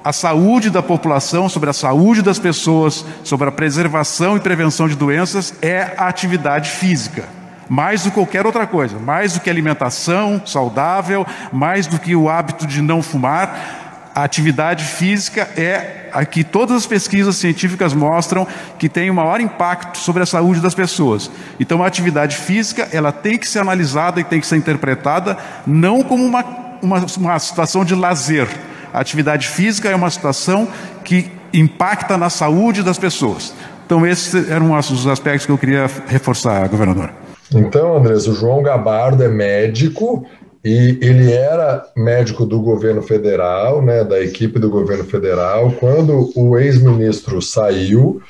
a 0.03 0.13
saúde 0.13 0.71
da 0.71 0.83
população, 0.83 1.49
sobre 1.49 1.71
a 1.71 1.75
saúde 1.75 2.23
das 2.23 2.39
pessoas, 2.39 3.05
sobre 3.25 3.49
a 3.49 3.53
preservação 3.53 4.37
e 4.37 4.41
prevenção 4.41 4.89
de 4.89 4.95
doenças, 4.95 5.55
é 5.61 5.95
a 5.97 6.09
atividade 6.09 6.71
física. 6.71 7.40
Mais 7.71 8.03
do 8.03 8.11
que 8.11 8.17
qualquer 8.17 8.45
outra 8.45 8.67
coisa, 8.67 8.99
mais 8.99 9.33
do 9.33 9.41
que 9.41 9.49
alimentação 9.49 10.43
saudável, 10.45 11.25
mais 11.53 11.87
do 11.87 12.01
que 12.01 12.17
o 12.17 12.29
hábito 12.29 12.67
de 12.67 12.83
não 12.83 13.01
fumar, 13.01 14.11
a 14.13 14.25
atividade 14.25 14.85
física 14.85 15.49
é 15.57 16.11
a 16.13 16.25
que 16.25 16.43
todas 16.43 16.79
as 16.79 16.87
pesquisas 16.87 17.37
científicas 17.37 17.95
mostram 17.95 18.45
que 18.77 18.89
tem 18.89 19.09
o 19.09 19.15
maior 19.15 19.41
impacto 19.41 19.99
sobre 19.99 20.21
a 20.21 20.27
saúde 20.27 20.61
das 20.61 20.75
pessoas. 20.75 21.31
Então, 21.61 21.81
a 21.81 21.87
atividade 21.87 22.37
física 22.37 22.89
ela 22.93 23.13
tem 23.13 23.39
que 23.39 23.49
ser 23.49 23.61
analisada 23.61 24.21
e 24.21 24.25
tem 24.25 24.41
que 24.41 24.49
ser 24.49 24.57
interpretada 24.57 25.39
não 25.65 26.03
como 26.03 26.25
uma, 26.25 26.45
uma, 26.83 27.07
uma 27.17 27.39
situação 27.39 27.85
de 27.85 27.95
lazer, 27.95 28.49
a 28.93 29.01
atividade 29.01 29.47
física 29.47 29.89
é 29.89 29.95
uma 29.95 30.11
situação 30.11 30.69
que 31.05 31.31
impacta 31.53 32.19
na 32.19 32.29
saúde 32.29 32.83
das 32.83 32.99
pessoas. 32.99 33.55
Então, 33.87 34.07
esses 34.07 34.51
eram 34.51 34.77
os 34.77 35.07
aspectos 35.07 35.47
que 35.47 35.53
eu 35.53 35.59
queria 35.59 35.89
reforçar, 36.09 36.69
governador. 36.69 37.20
Então, 37.55 37.97
Andrés, 37.97 38.27
o 38.27 38.35
João 38.35 38.63
Gabardo 38.63 39.23
é 39.23 39.29
médico 39.29 40.25
e 40.65 40.99
ele 41.01 41.33
era 41.33 41.85
médico 41.97 42.45
do 42.45 42.61
governo 42.61 43.03
federal, 43.03 43.83
né, 43.83 44.05
da 44.05 44.21
equipe 44.21 44.59
do 44.59 44.71
governo 44.71 45.05
federal. 45.05 45.73
Quando 45.73 46.31
o 46.37 46.59
ex-ministro 46.59 47.41
saiu, 47.41 48.21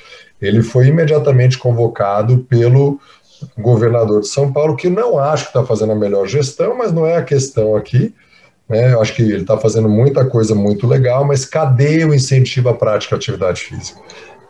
ele 0.40 0.62
foi 0.62 0.86
imediatamente 0.86 1.58
convocado 1.58 2.38
pelo 2.48 2.98
governador 3.58 4.20
de 4.20 4.28
São 4.28 4.52
Paulo, 4.52 4.76
que 4.76 4.88
não 4.88 5.18
acho 5.18 5.44
que 5.44 5.50
está 5.50 5.64
fazendo 5.64 5.92
a 5.92 5.96
melhor 5.96 6.26
gestão, 6.26 6.76
mas 6.76 6.92
não 6.92 7.06
é 7.06 7.16
a 7.16 7.22
questão 7.22 7.76
aqui. 7.76 8.14
Né? 8.68 8.92
Eu 8.92 9.00
acho 9.00 9.14
que 9.14 9.22
ele 9.22 9.42
está 9.42 9.58
fazendo 9.58 9.88
muita 9.88 10.24
coisa 10.24 10.54
muito 10.54 10.86
legal, 10.86 11.24
mas 11.24 11.44
cadê 11.44 12.04
o 12.04 12.14
incentivo 12.14 12.68
à 12.68 12.74
prática 12.74 13.16
de 13.16 13.22
atividade 13.22 13.62
física? 13.62 14.00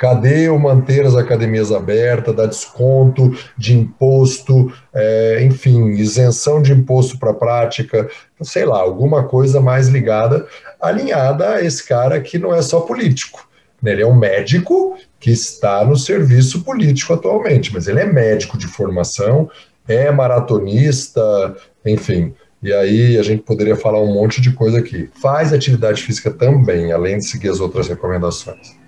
Cadê 0.00 0.48
o 0.48 0.58
manter 0.58 1.04
as 1.04 1.14
academias 1.14 1.70
abertas, 1.70 2.34
dar 2.34 2.46
desconto 2.46 3.36
de 3.54 3.76
imposto, 3.76 4.72
é, 4.94 5.44
enfim, 5.44 5.90
isenção 5.90 6.62
de 6.62 6.72
imposto 6.72 7.18
para 7.18 7.34
prática, 7.34 8.08
sei 8.40 8.64
lá, 8.64 8.80
alguma 8.80 9.24
coisa 9.24 9.60
mais 9.60 9.88
ligada, 9.88 10.46
alinhada 10.80 11.50
a 11.50 11.62
esse 11.62 11.86
cara 11.86 12.18
que 12.18 12.38
não 12.38 12.54
é 12.54 12.62
só 12.62 12.80
político. 12.80 13.46
Ele 13.84 14.00
é 14.00 14.06
um 14.06 14.16
médico 14.16 14.96
que 15.18 15.30
está 15.30 15.84
no 15.84 15.98
serviço 15.98 16.64
político 16.64 17.12
atualmente, 17.12 17.70
mas 17.70 17.86
ele 17.86 18.00
é 18.00 18.06
médico 18.06 18.56
de 18.56 18.68
formação, 18.68 19.50
é 19.86 20.10
maratonista, 20.10 21.54
enfim, 21.84 22.32
e 22.62 22.72
aí 22.72 23.18
a 23.18 23.22
gente 23.22 23.42
poderia 23.42 23.76
falar 23.76 24.00
um 24.00 24.14
monte 24.14 24.40
de 24.40 24.50
coisa 24.52 24.78
aqui. 24.78 25.10
Faz 25.20 25.52
atividade 25.52 26.02
física 26.02 26.30
também, 26.30 26.90
além 26.90 27.18
de 27.18 27.26
seguir 27.26 27.50
as 27.50 27.60
outras 27.60 27.86
recomendações. 27.86 28.79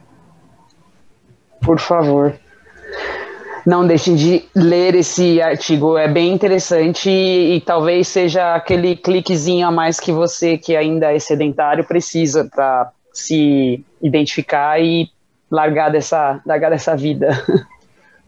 Por 1.63 1.79
favor. 1.79 2.35
Não 3.65 3.87
deixem 3.87 4.17
de 4.17 4.45
ler 4.55 4.95
esse 4.97 5.41
artigo, 5.41 5.97
é 5.97 6.09
bem 6.09 6.33
interessante 6.33 7.09
e, 7.09 7.57
e 7.57 7.61
talvez 7.61 8.09
seja 8.09 8.57
aquele 8.57 8.97
cliquezinho 8.97 9.69
a 9.69 9.71
mais 9.71 10.01
que 10.01 10.11
você, 10.11 10.59
que 10.59 10.75
ainda 10.75 11.15
é 11.15 11.19
sedentário, 11.21 11.85
precisa 11.85 12.45
para 12.53 12.91
se 13.13 13.85
identificar 14.03 14.81
e 14.81 15.09
largar 15.49 15.91
dessa, 15.91 16.41
largar 16.45 16.71
dessa 16.71 16.97
vida. 16.97 17.41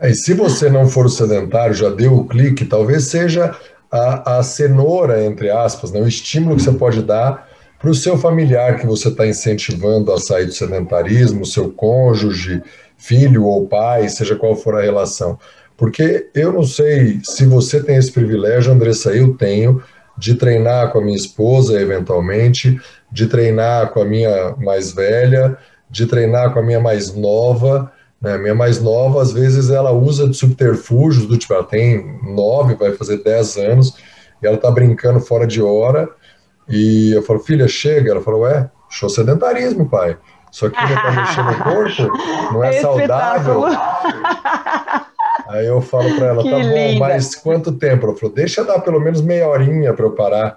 E 0.00 0.12
se 0.12 0.34
você 0.34 0.68
não 0.68 0.88
for 0.88 1.08
sedentário, 1.08 1.74
já 1.74 1.88
deu 1.88 2.14
o 2.14 2.26
clique, 2.26 2.64
talvez 2.64 3.04
seja 3.08 3.56
a, 3.90 4.38
a 4.38 4.42
cenoura, 4.42 5.24
entre 5.24 5.50
aspas, 5.50 5.92
né, 5.92 6.00
o 6.00 6.08
estímulo 6.08 6.56
que 6.56 6.62
você 6.62 6.72
pode 6.72 7.02
dar 7.02 7.48
para 7.78 7.90
o 7.90 7.94
seu 7.94 8.18
familiar 8.18 8.78
que 8.78 8.86
você 8.86 9.08
está 9.08 9.26
incentivando 9.26 10.12
a 10.12 10.18
sair 10.18 10.46
do 10.46 10.52
sedentarismo, 10.52 11.46
seu 11.46 11.70
cônjuge, 11.70 12.62
filho 12.96 13.44
ou 13.44 13.66
pai, 13.66 14.08
seja 14.08 14.36
qual 14.36 14.56
for 14.56 14.76
a 14.76 14.82
relação. 14.82 15.38
Porque 15.76 16.28
eu 16.34 16.52
não 16.52 16.62
sei 16.62 17.20
se 17.22 17.44
você 17.46 17.82
tem 17.82 17.96
esse 17.96 18.12
privilégio, 18.12 18.72
Andressa, 18.72 19.10
eu 19.10 19.34
tenho, 19.36 19.82
de 20.16 20.34
treinar 20.34 20.92
com 20.92 20.98
a 20.98 21.02
minha 21.02 21.16
esposa, 21.16 21.80
eventualmente, 21.80 22.80
de 23.10 23.26
treinar 23.26 23.92
com 23.92 24.00
a 24.00 24.04
minha 24.04 24.54
mais 24.58 24.92
velha, 24.92 25.56
de 25.90 26.06
treinar 26.06 26.52
com 26.52 26.60
a 26.60 26.62
minha 26.62 26.80
mais 26.80 27.14
nova, 27.14 27.92
né? 28.20 28.38
Minha 28.38 28.54
mais 28.54 28.80
nova, 28.80 29.20
às 29.20 29.32
vezes, 29.32 29.70
ela 29.70 29.92
usa 29.92 30.28
de 30.28 30.36
subterfúgios, 30.36 31.26
do 31.26 31.36
tipo, 31.36 31.52
ela 31.52 31.64
tem 31.64 32.18
nove, 32.22 32.74
vai 32.74 32.92
fazer 32.92 33.22
dez 33.22 33.56
anos, 33.56 33.96
e 34.42 34.46
ela 34.46 34.56
tá 34.56 34.70
brincando 34.70 35.20
fora 35.20 35.46
de 35.46 35.60
hora, 35.60 36.08
e 36.68 37.12
eu 37.12 37.22
falo, 37.22 37.40
filha, 37.40 37.68
chega. 37.68 38.12
Ela 38.12 38.20
falou, 38.20 38.40
ué, 38.40 38.70
show 38.88 39.08
sedentarismo, 39.08 39.88
pai. 39.88 40.16
Isso 40.54 40.66
aqui 40.66 40.76
não 40.80 40.94
tá 40.94 41.10
mexendo 41.10 41.46
no 41.46 41.64
corpo, 41.64 42.52
não 42.52 42.62
é, 42.62 42.80
saudável. 42.80 43.64
Aí 45.48 45.66
eu 45.66 45.80
falo 45.80 46.14
para 46.14 46.28
ela, 46.28 46.42
que 46.44 46.48
tá 46.50 46.56
bom, 46.56 46.62
linda. 46.62 47.00
mas 47.00 47.34
quanto 47.34 47.72
tempo? 47.72 48.06
Ela 48.06 48.16
falou, 48.16 48.32
deixa 48.32 48.62
dar 48.62 48.78
pelo 48.78 49.00
menos 49.00 49.20
meia 49.20 49.48
horinha 49.48 49.92
para 49.92 50.04
eu 50.06 50.12
parar. 50.12 50.56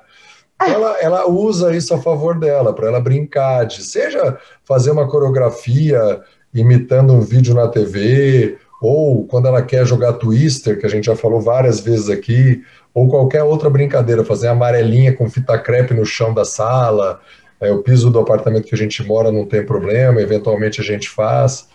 Ela, 0.61 1.01
ela 1.01 1.27
usa 1.27 1.75
isso 1.75 1.95
a 1.95 1.97
favor 1.97 2.39
dela, 2.39 2.73
para 2.73 2.89
ela 2.89 2.99
brincar, 2.99 3.65
de 3.65 3.81
seja 3.83 4.37
fazer 4.63 4.91
uma 4.91 5.07
coreografia, 5.07 6.21
imitando 6.53 7.11
um 7.13 7.21
vídeo 7.21 7.55
na 7.55 7.67
TV, 7.67 8.59
ou 8.79 9.25
quando 9.25 9.47
ela 9.47 9.63
quer 9.63 9.83
jogar 9.83 10.13
Twister, 10.13 10.79
que 10.79 10.85
a 10.85 10.89
gente 10.89 11.05
já 11.05 11.15
falou 11.15 11.41
várias 11.41 11.79
vezes 11.79 12.07
aqui, 12.07 12.61
ou 12.93 13.07
qualquer 13.07 13.41
outra 13.41 13.67
brincadeira, 13.67 14.23
fazer 14.23 14.47
amarelinha 14.47 15.15
com 15.15 15.27
fita 15.27 15.57
crepe 15.57 15.95
no 15.95 16.05
chão 16.05 16.35
da 16.35 16.45
sala, 16.45 17.19
é, 17.59 17.71
o 17.71 17.81
piso 17.81 18.09
do 18.09 18.19
apartamento 18.19 18.67
que 18.67 18.75
a 18.75 18.77
gente 18.77 19.03
mora 19.03 19.31
não 19.31 19.45
tem 19.45 19.65
problema, 19.65 20.21
eventualmente 20.21 20.81
a 20.81 20.83
gente 20.83 21.09
faz. 21.09 21.67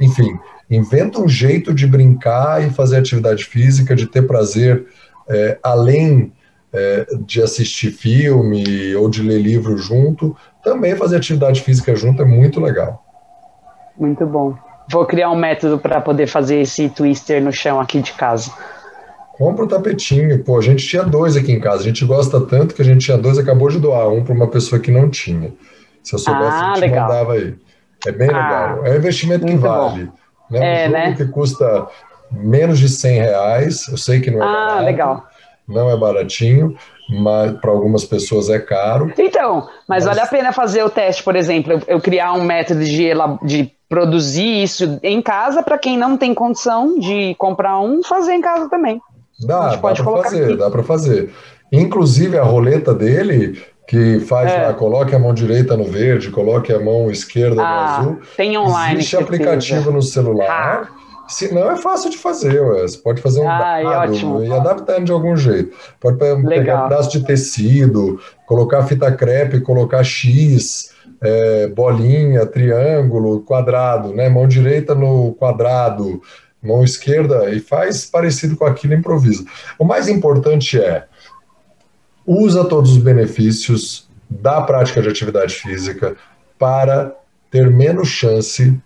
Enfim, 0.00 0.38
inventa 0.70 1.20
um 1.20 1.28
jeito 1.28 1.74
de 1.74 1.86
brincar 1.86 2.62
e 2.66 2.70
fazer 2.70 2.98
atividade 2.98 3.44
física, 3.44 3.94
de 3.94 4.06
ter 4.06 4.22
prazer, 4.26 4.86
é, 5.28 5.58
além 5.62 6.32
é, 6.72 7.06
de 7.26 7.42
assistir 7.42 7.90
filme 7.90 8.94
ou 8.94 9.08
de 9.08 9.22
ler 9.22 9.40
livro 9.40 9.76
junto, 9.76 10.36
também 10.62 10.96
fazer 10.96 11.16
atividade 11.16 11.62
física 11.62 11.94
junto 11.96 12.22
é 12.22 12.24
muito 12.24 12.60
legal. 12.60 13.04
Muito 13.98 14.24
bom. 14.26 14.56
Vou 14.90 15.04
criar 15.06 15.30
um 15.30 15.36
método 15.36 15.78
para 15.78 16.00
poder 16.00 16.26
fazer 16.26 16.60
esse 16.60 16.88
twister 16.88 17.42
no 17.42 17.52
chão 17.52 17.80
aqui 17.80 18.00
de 18.00 18.12
casa. 18.12 18.50
Compra 19.40 19.64
o 19.64 19.68
tapetinho. 19.68 20.44
Pô, 20.44 20.58
a 20.58 20.60
gente 20.60 20.86
tinha 20.86 21.02
dois 21.02 21.34
aqui 21.34 21.50
em 21.50 21.58
casa. 21.58 21.78
A 21.78 21.84
gente 21.84 22.04
gosta 22.04 22.38
tanto 22.42 22.74
que 22.74 22.82
a 22.82 22.84
gente 22.84 23.06
tinha 23.06 23.16
dois 23.16 23.38
acabou 23.38 23.70
de 23.70 23.78
doar 23.78 24.06
um 24.06 24.22
para 24.22 24.34
uma 24.34 24.46
pessoa 24.46 24.78
que 24.78 24.90
não 24.90 25.08
tinha. 25.08 25.54
Se 26.02 26.14
eu 26.14 26.18
soubesse, 26.18 26.58
ah, 26.58 26.72
a 26.72 26.74
gente 26.74 26.80
legal. 26.82 27.08
mandava 27.08 27.32
aí. 27.32 27.54
É 28.06 28.12
bem 28.12 28.28
ah, 28.28 28.32
legal. 28.32 28.86
É 28.86 28.90
um 28.90 28.96
investimento 28.96 29.46
que 29.46 29.56
vale. 29.56 30.04
Bom. 30.04 30.12
Né? 30.50 30.84
É, 30.84 30.88
um 30.88 30.92
né? 30.92 31.14
que 31.14 31.24
custa 31.24 31.86
menos 32.30 32.78
de 32.78 32.90
100 32.90 33.18
reais. 33.18 33.88
Eu 33.88 33.96
sei 33.96 34.20
que 34.20 34.30
não 34.30 34.42
é 34.42 34.46
ah, 34.46 34.52
barato. 34.52 34.84
legal. 34.84 35.26
Não 35.66 35.90
é 35.90 35.96
baratinho, 35.96 36.76
mas 37.08 37.52
para 37.52 37.70
algumas 37.70 38.04
pessoas 38.04 38.50
é 38.50 38.58
caro. 38.58 39.10
Então, 39.16 39.66
mas, 39.88 40.04
mas, 40.04 40.04
vale 40.04 40.20
a 40.20 40.26
pena 40.26 40.52
fazer 40.52 40.84
o 40.84 40.90
teste, 40.90 41.22
por 41.22 41.34
exemplo, 41.34 41.72
eu, 41.72 41.82
eu 41.86 42.00
criar 42.00 42.34
um 42.34 42.44
método 42.44 42.84
de, 42.84 43.08
de 43.42 43.72
produzir 43.88 44.62
isso 44.62 45.00
em 45.02 45.22
casa 45.22 45.62
para 45.62 45.78
quem 45.78 45.96
não 45.96 46.18
tem 46.18 46.34
condição 46.34 46.98
de 46.98 47.34
comprar 47.36 47.80
um, 47.80 48.02
fazer 48.02 48.34
em 48.34 48.42
casa 48.42 48.68
também. 48.68 49.00
Dá, 49.40 49.70
dá 49.70 49.78
para 49.78 49.96
fazer, 49.96 50.44
aqui. 50.44 50.56
dá 50.56 50.70
para 50.70 50.82
fazer. 50.82 51.30
Inclusive 51.72 52.36
a 52.36 52.42
roleta 52.42 52.92
dele, 52.94 53.62
que 53.86 54.20
faz 54.20 54.52
é. 54.52 54.66
lá, 54.66 54.74
coloque 54.74 55.14
a 55.14 55.18
mão 55.18 55.34
direita 55.34 55.76
no 55.76 55.84
verde, 55.84 56.30
coloque 56.30 56.72
a 56.72 56.78
mão 56.78 57.10
esquerda 57.10 57.62
ah, 57.62 57.74
no 57.74 57.80
azul. 57.80 58.20
Tem 58.36 58.56
online. 58.56 58.94
Existe 58.98 59.16
aplicativo 59.16 59.90
no 59.90 60.02
celular. 60.02 60.90
Ah. 60.96 61.00
Se 61.30 61.54
não, 61.54 61.70
é 61.70 61.76
fácil 61.76 62.10
de 62.10 62.18
fazer, 62.18 62.60
ué. 62.60 62.82
Você 62.82 62.98
pode 62.98 63.22
fazer 63.22 63.40
um 63.40 63.48
Ai, 63.48 63.84
dado 63.84 64.12
ótimo. 64.12 64.42
e 64.42 64.52
adaptando 64.52 65.04
de 65.04 65.12
algum 65.12 65.36
jeito. 65.36 65.76
Pode 66.00 66.18
Legal. 66.18 66.46
pegar 66.46 66.78
um 66.78 66.88
pedaço 66.88 67.10
de 67.12 67.24
tecido, 67.24 68.20
colocar 68.46 68.82
fita 68.82 69.12
crepe, 69.12 69.60
colocar 69.60 70.02
X, 70.02 70.92
é, 71.22 71.68
bolinha, 71.68 72.46
triângulo, 72.46 73.42
quadrado, 73.42 74.12
né? 74.12 74.28
Mão 74.28 74.48
direita 74.48 74.92
no 74.92 75.32
quadrado, 75.34 76.20
mão 76.62 76.84
esquerda, 76.84 77.50
e 77.50 77.60
faz 77.60 78.04
parecido 78.04 78.56
com 78.56 78.64
aquilo, 78.64 78.94
improvisa. 78.94 79.44
O 79.78 79.84
mais 79.84 80.08
importante 80.08 80.78
é, 80.78 81.06
usa 82.26 82.64
todos 82.64 82.92
os 82.92 82.98
benefícios 82.98 84.08
da 84.28 84.60
prática 84.60 85.02
de 85.02 85.08
atividade 85.08 85.54
física 85.54 86.16
para 86.58 87.14
ter 87.50 87.70
menos 87.70 88.08
chance 88.08 88.78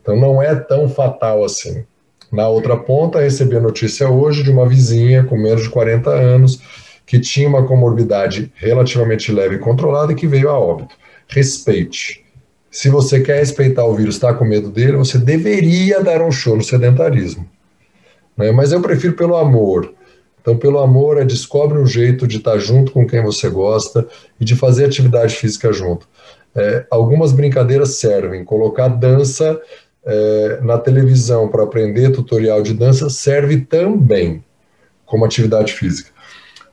Então 0.01 0.15
não 0.15 0.41
é 0.41 0.55
tão 0.55 0.87
fatal 0.87 1.43
assim. 1.43 1.83
Na 2.31 2.47
outra 2.47 2.77
ponta, 2.77 3.19
recebi 3.19 3.57
a 3.57 3.61
notícia 3.61 4.09
hoje 4.09 4.43
de 4.43 4.49
uma 4.49 4.65
vizinha 4.65 5.25
com 5.25 5.37
menos 5.37 5.63
de 5.63 5.69
40 5.69 6.09
anos 6.09 6.61
que 7.05 7.19
tinha 7.19 7.49
uma 7.49 7.67
comorbidade 7.67 8.49
relativamente 8.55 9.29
leve 9.29 9.55
e 9.55 9.59
controlada 9.59 10.13
e 10.13 10.15
que 10.15 10.25
veio 10.25 10.49
a 10.49 10.57
óbito. 10.57 10.95
Respeite. 11.27 12.23
Se 12.71 12.87
você 12.87 13.19
quer 13.19 13.39
respeitar 13.39 13.83
o 13.83 13.93
vírus, 13.93 14.15
está 14.15 14.33
com 14.33 14.45
medo 14.45 14.69
dele, 14.69 14.95
você 14.95 15.17
deveria 15.17 16.01
dar 16.01 16.21
um 16.21 16.31
show 16.31 16.55
no 16.55 16.63
sedentarismo. 16.63 17.45
Né? 18.37 18.53
Mas 18.53 18.71
eu 18.71 18.81
prefiro 18.81 19.11
pelo 19.13 19.35
amor. 19.35 19.93
Então, 20.43 20.57
pelo 20.57 20.79
amor, 20.79 21.17
é 21.17 21.23
descobre 21.23 21.79
um 21.79 21.85
jeito 21.85 22.27
de 22.27 22.35
estar 22.37 22.57
junto 22.57 22.91
com 22.91 23.07
quem 23.07 23.23
você 23.23 23.49
gosta 23.49 24.05
e 24.37 24.43
de 24.43 24.57
fazer 24.57 24.83
atividade 24.83 25.33
física 25.35 25.71
junto. 25.71 26.05
É, 26.53 26.85
algumas 26.91 27.31
brincadeiras 27.31 27.95
servem. 27.95 28.43
Colocar 28.43 28.89
dança 28.89 29.59
é, 30.05 30.59
na 30.61 30.77
televisão 30.77 31.47
para 31.47 31.63
aprender 31.63 32.11
tutorial 32.11 32.61
de 32.61 32.73
dança 32.73 33.09
serve 33.09 33.61
também 33.61 34.43
como 35.05 35.23
atividade 35.23 35.71
física. 35.71 36.11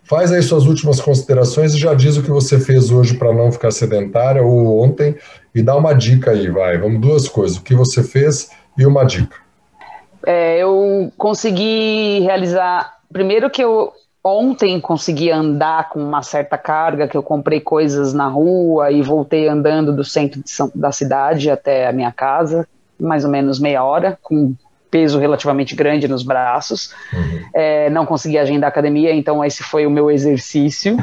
Faz 0.03 0.33
aí 0.33 0.43
suas 0.43 0.67
últimas 0.67 1.00
considerações 1.00 1.73
e 1.73 1.79
já 1.79 1.95
diz 1.95 2.17
o 2.17 2.23
que 2.25 2.31
você 2.31 2.59
fez 2.59 2.91
hoje 2.91 3.15
para 3.15 3.33
não 3.33 3.53
ficar 3.53 3.71
sedentária 3.71 4.43
ou 4.43 4.83
ontem 4.83 5.15
e 5.55 5.62
dá 5.62 5.77
uma 5.77 5.93
dica 5.93 6.33
aí, 6.33 6.50
vai. 6.50 6.77
Vamos 6.77 7.00
duas 7.00 7.29
coisas, 7.29 7.59
o 7.59 7.62
que 7.62 7.77
você 7.77 8.03
fez 8.03 8.50
e 8.77 8.85
uma 8.85 9.05
dica. 9.05 9.37
É, 10.27 10.59
eu 10.59 11.12
consegui 11.17 12.19
realizar, 12.21 13.00
primeiro 13.12 13.50
que 13.50 13.62
eu 13.62 13.93
ontem 14.23 14.78
consegui 14.80 15.30
andar 15.30 15.89
com 15.89 15.99
uma 15.99 16.23
certa 16.23 16.58
carga, 16.58 17.08
que 17.08 17.17
eu 17.17 17.23
comprei 17.23 17.61
coisas 17.61 18.13
na 18.13 18.28
rua 18.28 18.91
e 18.91 19.02
voltei 19.02 19.49
andando 19.49 19.95
do 19.95 20.04
centro 20.04 20.43
da 20.75 20.93
cidade 20.93 21.50
até 21.50 21.89
a 21.89 21.93
minha 21.93 22.13
casa, 22.13 22.69
mais 22.99 23.25
ou 23.25 23.30
menos 23.30 23.58
meia 23.58 23.82
hora, 23.82 24.19
com 24.23 24.54
peso 24.91 25.19
relativamente 25.19 25.75
grande 25.75 26.08
nos 26.08 26.23
braços. 26.23 26.93
Uhum. 27.13 27.45
É, 27.54 27.89
não 27.91 28.04
consegui 28.04 28.37
agendar 28.37 28.69
academia, 28.69 29.15
então 29.15 29.45
esse 29.45 29.63
foi 29.63 29.87
o 29.87 29.91
meu 29.91 30.11
exercício. 30.11 30.97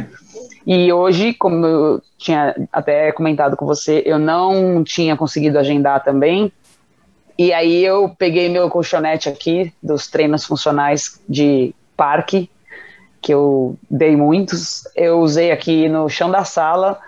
E 0.65 0.91
hoje, 0.91 1.33
como 1.33 1.65
eu 1.65 2.01
tinha 2.17 2.53
até 2.71 3.11
comentado 3.13 3.55
com 3.55 3.65
você, 3.65 4.03
eu 4.05 4.19
não 4.19 4.83
tinha 4.83 5.15
conseguido 5.15 5.57
agendar 5.57 6.03
também. 6.03 6.51
E 7.39 7.53
aí 7.53 7.85
eu 7.85 8.09
peguei 8.17 8.49
meu 8.49 8.69
colchonete 8.69 9.29
aqui 9.29 9.71
dos 9.81 10.07
treinos 10.07 10.43
funcionais 10.43 11.21
de 11.29 11.73
parque, 11.97 12.49
que 13.21 13.33
eu 13.33 13.75
dei 13.89 14.15
muitos. 14.15 14.83
Eu 14.95 15.19
usei 15.19 15.51
aqui 15.51 15.89
no 15.89 16.07
chão 16.07 16.31
da 16.31 16.45
sala, 16.45 16.99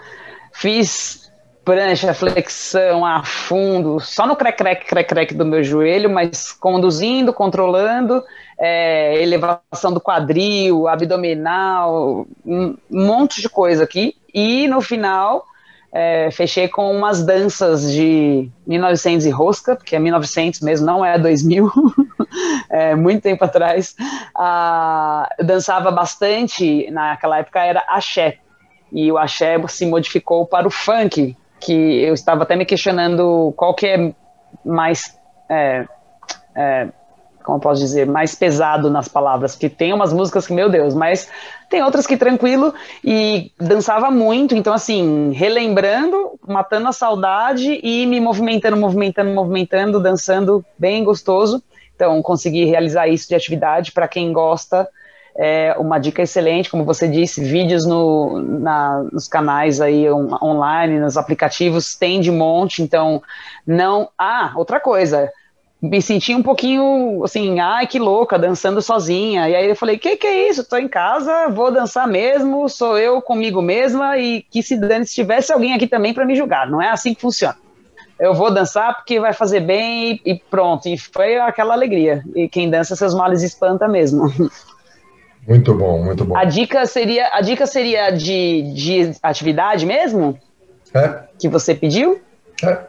fiz 0.51 1.31
prancha, 1.63 2.13
flexão 2.15 3.05
a 3.05 3.23
fundo, 3.23 3.99
só 3.99 4.25
no 4.25 4.35
crec, 4.35 4.57
crec, 4.57 4.87
crec, 4.87 5.07
crec 5.07 5.33
do 5.35 5.45
meu 5.45 5.63
joelho, 5.63 6.09
mas 6.09 6.51
conduzindo, 6.51 7.31
controlando, 7.31 8.23
é, 8.57 9.21
elevação 9.21 9.93
do 9.93 10.01
quadril, 10.01 10.87
abdominal, 10.87 12.25
um 12.43 12.75
monte 12.89 13.39
de 13.39 13.47
coisa 13.47 13.83
aqui. 13.83 14.15
E 14.33 14.67
no 14.67 14.81
final, 14.81 15.45
é, 15.91 16.29
fechei 16.31 16.67
com 16.67 16.91
umas 16.91 17.23
danças 17.23 17.91
de 17.91 18.49
1900 18.67 19.25
e 19.25 19.29
rosca, 19.29 19.75
porque 19.75 19.95
é 19.95 19.99
1900 19.99 20.61
mesmo, 20.61 20.85
não 20.85 21.03
é 21.03 21.17
2000, 21.17 21.71
é, 22.69 22.95
muito 22.95 23.23
tempo 23.23 23.43
atrás. 23.43 23.95
Ah, 24.35 25.27
eu 25.37 25.45
dançava 25.45 25.89
bastante, 25.91 26.89
naquela 26.91 27.39
época 27.39 27.63
era 27.63 27.83
axé, 27.87 28.37
e 28.91 29.11
o 29.11 29.17
axé 29.17 29.55
se 29.67 29.85
modificou 29.85 30.45
para 30.45 30.67
o 30.67 30.71
funk, 30.71 31.35
que 31.59 31.73
eu 31.73 32.13
estava 32.13 32.43
até 32.43 32.55
me 32.55 32.65
questionando 32.65 33.53
qual 33.57 33.73
que 33.73 33.87
é 33.87 34.13
mais, 34.63 35.17
é, 35.49 35.85
é, 36.55 36.87
como 37.43 37.59
posso 37.59 37.81
dizer, 37.81 38.05
mais 38.05 38.35
pesado 38.35 38.89
nas 38.89 39.07
palavras, 39.07 39.53
porque 39.53 39.69
tem 39.69 39.91
umas 39.91 40.13
músicas 40.13 40.45
que, 40.45 40.53
meu 40.53 40.69
Deus, 40.69 40.93
mas 40.93 41.29
tem 41.69 41.83
outras 41.83 42.07
que 42.07 42.17
tranquilo 42.17 42.73
e 43.03 43.51
dançava 43.59 44.09
muito, 44.09 44.55
então 44.55 44.73
assim, 44.73 45.31
relembrando, 45.31 46.39
matando 46.47 46.87
a 46.87 46.91
saudade 46.91 47.79
e 47.83 48.05
me 48.05 48.19
movimentando, 48.19 48.75
movimentando, 48.75 49.31
movimentando, 49.31 49.99
dançando 49.99 50.65
bem 50.77 51.03
gostoso. 51.03 51.63
Então, 51.95 52.21
consegui 52.21 52.65
realizar 52.65 53.07
isso 53.07 53.27
de 53.27 53.35
atividade. 53.35 53.91
Para 53.91 54.07
quem 54.07 54.31
gosta 54.31 54.87
é 55.35 55.75
uma 55.77 55.99
dica 55.99 56.21
excelente, 56.21 56.69
como 56.69 56.83
você 56.83 57.07
disse, 57.07 57.43
vídeos 57.43 57.85
no, 57.85 58.41
na, 58.41 59.03
nos 59.11 59.27
canais 59.27 59.79
aí 59.79 60.09
on, 60.09 60.37
online, 60.41 60.99
nos 60.99 61.17
aplicativos, 61.17 61.95
tem 61.95 62.19
de 62.19 62.31
monte, 62.31 62.81
então 62.81 63.21
não... 63.65 64.09
Ah, 64.17 64.53
outra 64.55 64.79
coisa, 64.79 65.31
me 65.81 66.01
senti 66.01 66.35
um 66.35 66.43
pouquinho 66.43 67.23
assim, 67.23 67.59
ai 67.59 67.87
que 67.87 67.97
louca, 67.97 68.37
dançando 68.37 68.81
sozinha, 68.81 69.47
e 69.49 69.55
aí 69.55 69.69
eu 69.69 69.75
falei, 69.75 69.97
que 69.97 70.17
que 70.17 70.27
é 70.27 70.49
isso, 70.49 70.67
tô 70.67 70.75
em 70.77 70.87
casa, 70.87 71.47
vou 71.49 71.71
dançar 71.71 72.07
mesmo, 72.07 72.67
sou 72.67 72.97
eu 72.97 73.21
comigo 73.21 73.61
mesma, 73.61 74.17
e 74.17 74.41
que 74.41 74.61
se 74.61 74.75
dane 74.77 75.05
se 75.05 75.15
tivesse 75.15 75.53
alguém 75.53 75.73
aqui 75.73 75.87
também 75.87 76.13
para 76.13 76.25
me 76.25 76.35
julgar, 76.35 76.69
não 76.69 76.81
é 76.81 76.89
assim 76.89 77.13
que 77.13 77.21
funciona. 77.21 77.55
Eu 78.19 78.33
vou 78.33 78.51
dançar 78.51 78.97
porque 78.97 79.17
vai 79.17 79.31
fazer 79.31 79.61
bem 79.61 80.19
e, 80.25 80.35
pronto, 80.35 80.89
e 80.89 80.97
foi 80.97 81.37
aquela 81.37 81.73
alegria, 81.73 82.21
e 82.35 82.49
quem 82.49 82.69
dança 82.69 82.95
seus 82.95 83.15
males 83.15 83.41
espanta 83.41 83.87
mesmo. 83.87 84.29
Muito 85.47 85.73
bom, 85.73 86.03
muito 86.03 86.25
bom. 86.25 86.37
A 86.37 86.43
dica 86.43 86.85
seria, 86.85 87.29
a 87.33 87.41
dica 87.41 87.65
seria 87.65 88.11
de, 88.11 88.73
de 88.73 89.11
atividade 89.23 89.85
mesmo? 89.85 90.37
É. 90.93 91.23
Que 91.39 91.47
você 91.47 91.73
pediu? 91.73 92.21
É. 92.61 92.79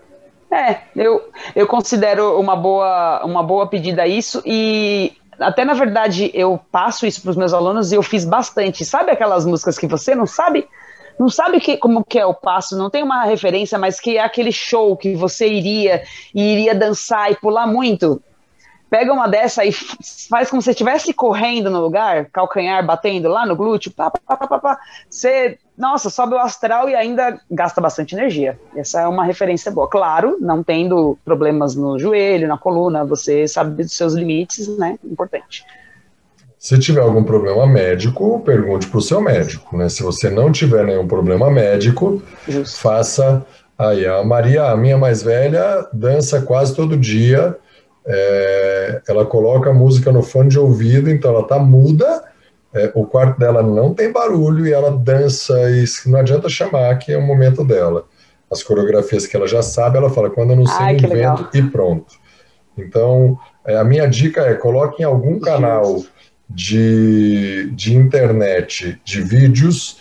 É, 0.53 0.81
eu, 0.97 1.31
eu 1.55 1.67
considero 1.67 2.39
uma 2.41 2.57
boa, 2.57 3.25
uma 3.25 3.43
boa 3.43 3.69
pedida 3.69 4.07
isso 4.07 4.43
e 4.45 5.13
até 5.39 5.65
na 5.65 5.75
verdade 5.75 6.31
eu 6.35 6.61
passo 6.73 7.07
isso 7.07 7.23
para 7.23 7.31
os 7.31 7.37
meus 7.37 7.55
alunos 7.55 7.93
e 7.93 7.95
eu 7.95 8.03
fiz 8.03 8.25
bastante. 8.25 8.85
Sabe 8.85 9.13
aquelas 9.13 9.47
músicas 9.47 9.79
que 9.79 9.87
você 9.87 10.15
não 10.15 10.27
sabe? 10.27 10.69
Não 11.19 11.29
sabe 11.29 11.61
que, 11.61 11.77
como 11.77 12.03
que 12.03 12.19
é 12.19 12.27
o 12.27 12.35
passo, 12.35 12.77
não 12.77 12.89
tem 12.89 13.03
uma 13.03 13.25
referência, 13.25 13.79
mas 13.79 14.01
que 14.01 14.17
é 14.17 14.23
aquele 14.23 14.51
show 14.51 14.97
que 14.97 15.15
você 15.15 15.47
iria 15.47 16.03
e 16.35 16.53
iria 16.53 16.75
dançar 16.75 17.31
e 17.31 17.37
pular 17.37 17.67
muito 17.67 18.21
pega 18.91 19.13
uma 19.13 19.29
dessa 19.29 19.65
e 19.65 19.71
faz 20.29 20.51
como 20.51 20.61
se 20.61 20.71
estivesse 20.71 21.15
correndo 21.15 21.71
no 21.71 21.81
lugar, 21.81 22.27
calcanhar 22.27 22.85
batendo 22.85 23.29
lá 23.29 23.47
no 23.47 23.55
glúteo, 23.55 23.93
pá, 23.93 24.11
pá, 24.11 24.37
pá, 24.37 24.49
pá, 24.49 24.59
pá, 24.59 24.79
você, 25.09 25.59
nossa, 25.81 26.11
sobe 26.11 26.35
o 26.35 26.39
astral 26.39 26.89
e 26.89 26.95
ainda 26.95 27.41
gasta 27.51 27.81
bastante 27.81 28.15
energia. 28.15 28.59
Essa 28.77 29.01
é 29.01 29.07
uma 29.09 29.25
referência 29.25 29.73
boa. 29.73 29.89
Claro, 29.89 30.37
não 30.41 30.63
tendo 30.63 31.19
problemas 31.25 31.75
no 31.75 31.99
joelho, 31.99 32.47
na 32.47 32.59
coluna, 32.59 33.05
você 33.05 33.49
sabe 33.49 33.83
dos 33.83 33.97
seus 33.97 34.15
limites, 34.15 34.69
né? 34.79 34.99
Importante. 35.05 35.65
Se 36.59 36.79
tiver 36.79 37.01
algum 37.01 37.25
problema 37.25 37.67
médico, 37.67 38.41
pergunte 38.41 38.87
para 38.87 38.99
o 38.99 39.03
seu 39.03 39.21
médico, 39.21 39.77
né? 39.77 39.89
Se 39.89 40.03
você 40.03 40.29
não 40.29 40.53
tiver 40.53 40.85
nenhum 40.85 41.09
problema 41.09 41.51
médico, 41.51 42.23
Justo. 42.47 42.79
faça 42.79 43.45
aí. 43.79 44.07
A 44.07 44.23
Maria, 44.23 44.65
a 44.71 44.77
minha 44.77 44.99
mais 44.99 45.23
velha, 45.23 45.89
dança 45.93 46.43
quase 46.43 46.77
todo 46.77 46.97
dia 46.97 47.57
é, 48.07 49.03
ela 49.09 49.25
coloca 49.27 49.71
a 49.71 49.75
música 49.75 50.11
no 50.11 50.23
fone 50.23 50.49
de 50.49 50.59
ouvido, 50.59 51.11
então 51.11 51.31
ela 51.31 51.47
tá 51.47 51.59
muda, 51.59 52.25
é, 52.75 52.93
o 52.95 53.05
quarto 53.05 53.39
dela 53.39 53.63
não 53.63 53.93
tem 53.93 54.13
barulho 54.13 54.67
e 54.67 54.73
ela 54.73 54.97
dança, 54.97 55.55
e 55.71 55.85
não 56.07 56.21
adianta 56.21 56.49
chamar 56.49 56.97
que 56.99 57.13
é 57.13 57.19
o 57.19 57.23
momento 57.23 57.65
dela. 57.65 58.07
as 58.51 58.63
coreografias 58.63 59.27
que 59.27 59.37
ela 59.37 59.47
já 59.47 59.63
sabe, 59.63 59.97
ela 59.97 60.11
fala, 60.11 60.29
quando 60.29 60.51
eu 60.51 60.57
não 60.57 60.67
sei, 60.67 60.77
Ai, 60.77 60.97
invento 60.97 61.49
e 61.55 61.63
pronto. 61.63 62.15
Então, 62.77 63.39
é, 63.65 63.77
a 63.77 63.85
minha 63.85 64.07
dica 64.09 64.41
é, 64.43 64.55
coloque 64.55 65.03
em 65.03 65.05
algum 65.05 65.39
canal 65.39 66.03
de, 66.49 67.71
de 67.73 67.95
internet, 67.95 69.01
de 69.05 69.23
vídeos, 69.23 69.99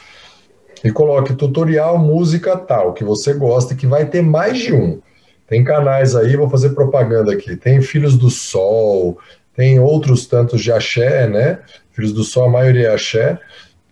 e 0.83 0.91
coloque 0.91 1.33
tutorial 1.33 1.97
música 1.97 2.55
tal, 2.57 2.93
que 2.93 3.03
você 3.03 3.33
gosta, 3.33 3.75
que 3.75 3.85
vai 3.85 4.05
ter 4.05 4.21
mais 4.21 4.57
de 4.57 4.73
um. 4.73 4.99
Tem 5.47 5.63
canais 5.63 6.15
aí, 6.15 6.35
vou 6.35 6.49
fazer 6.49 6.69
propaganda 6.69 7.33
aqui. 7.33 7.55
Tem 7.55 7.81
Filhos 7.81 8.17
do 8.17 8.29
Sol, 8.29 9.17
tem 9.55 9.79
outros 9.79 10.25
tantos 10.25 10.61
de 10.61 10.71
axé, 10.71 11.27
né? 11.27 11.59
Filhos 11.91 12.13
do 12.13 12.23
Sol, 12.23 12.45
a 12.45 12.49
maioria 12.49 12.89
é 12.89 12.93
axé, 12.93 13.39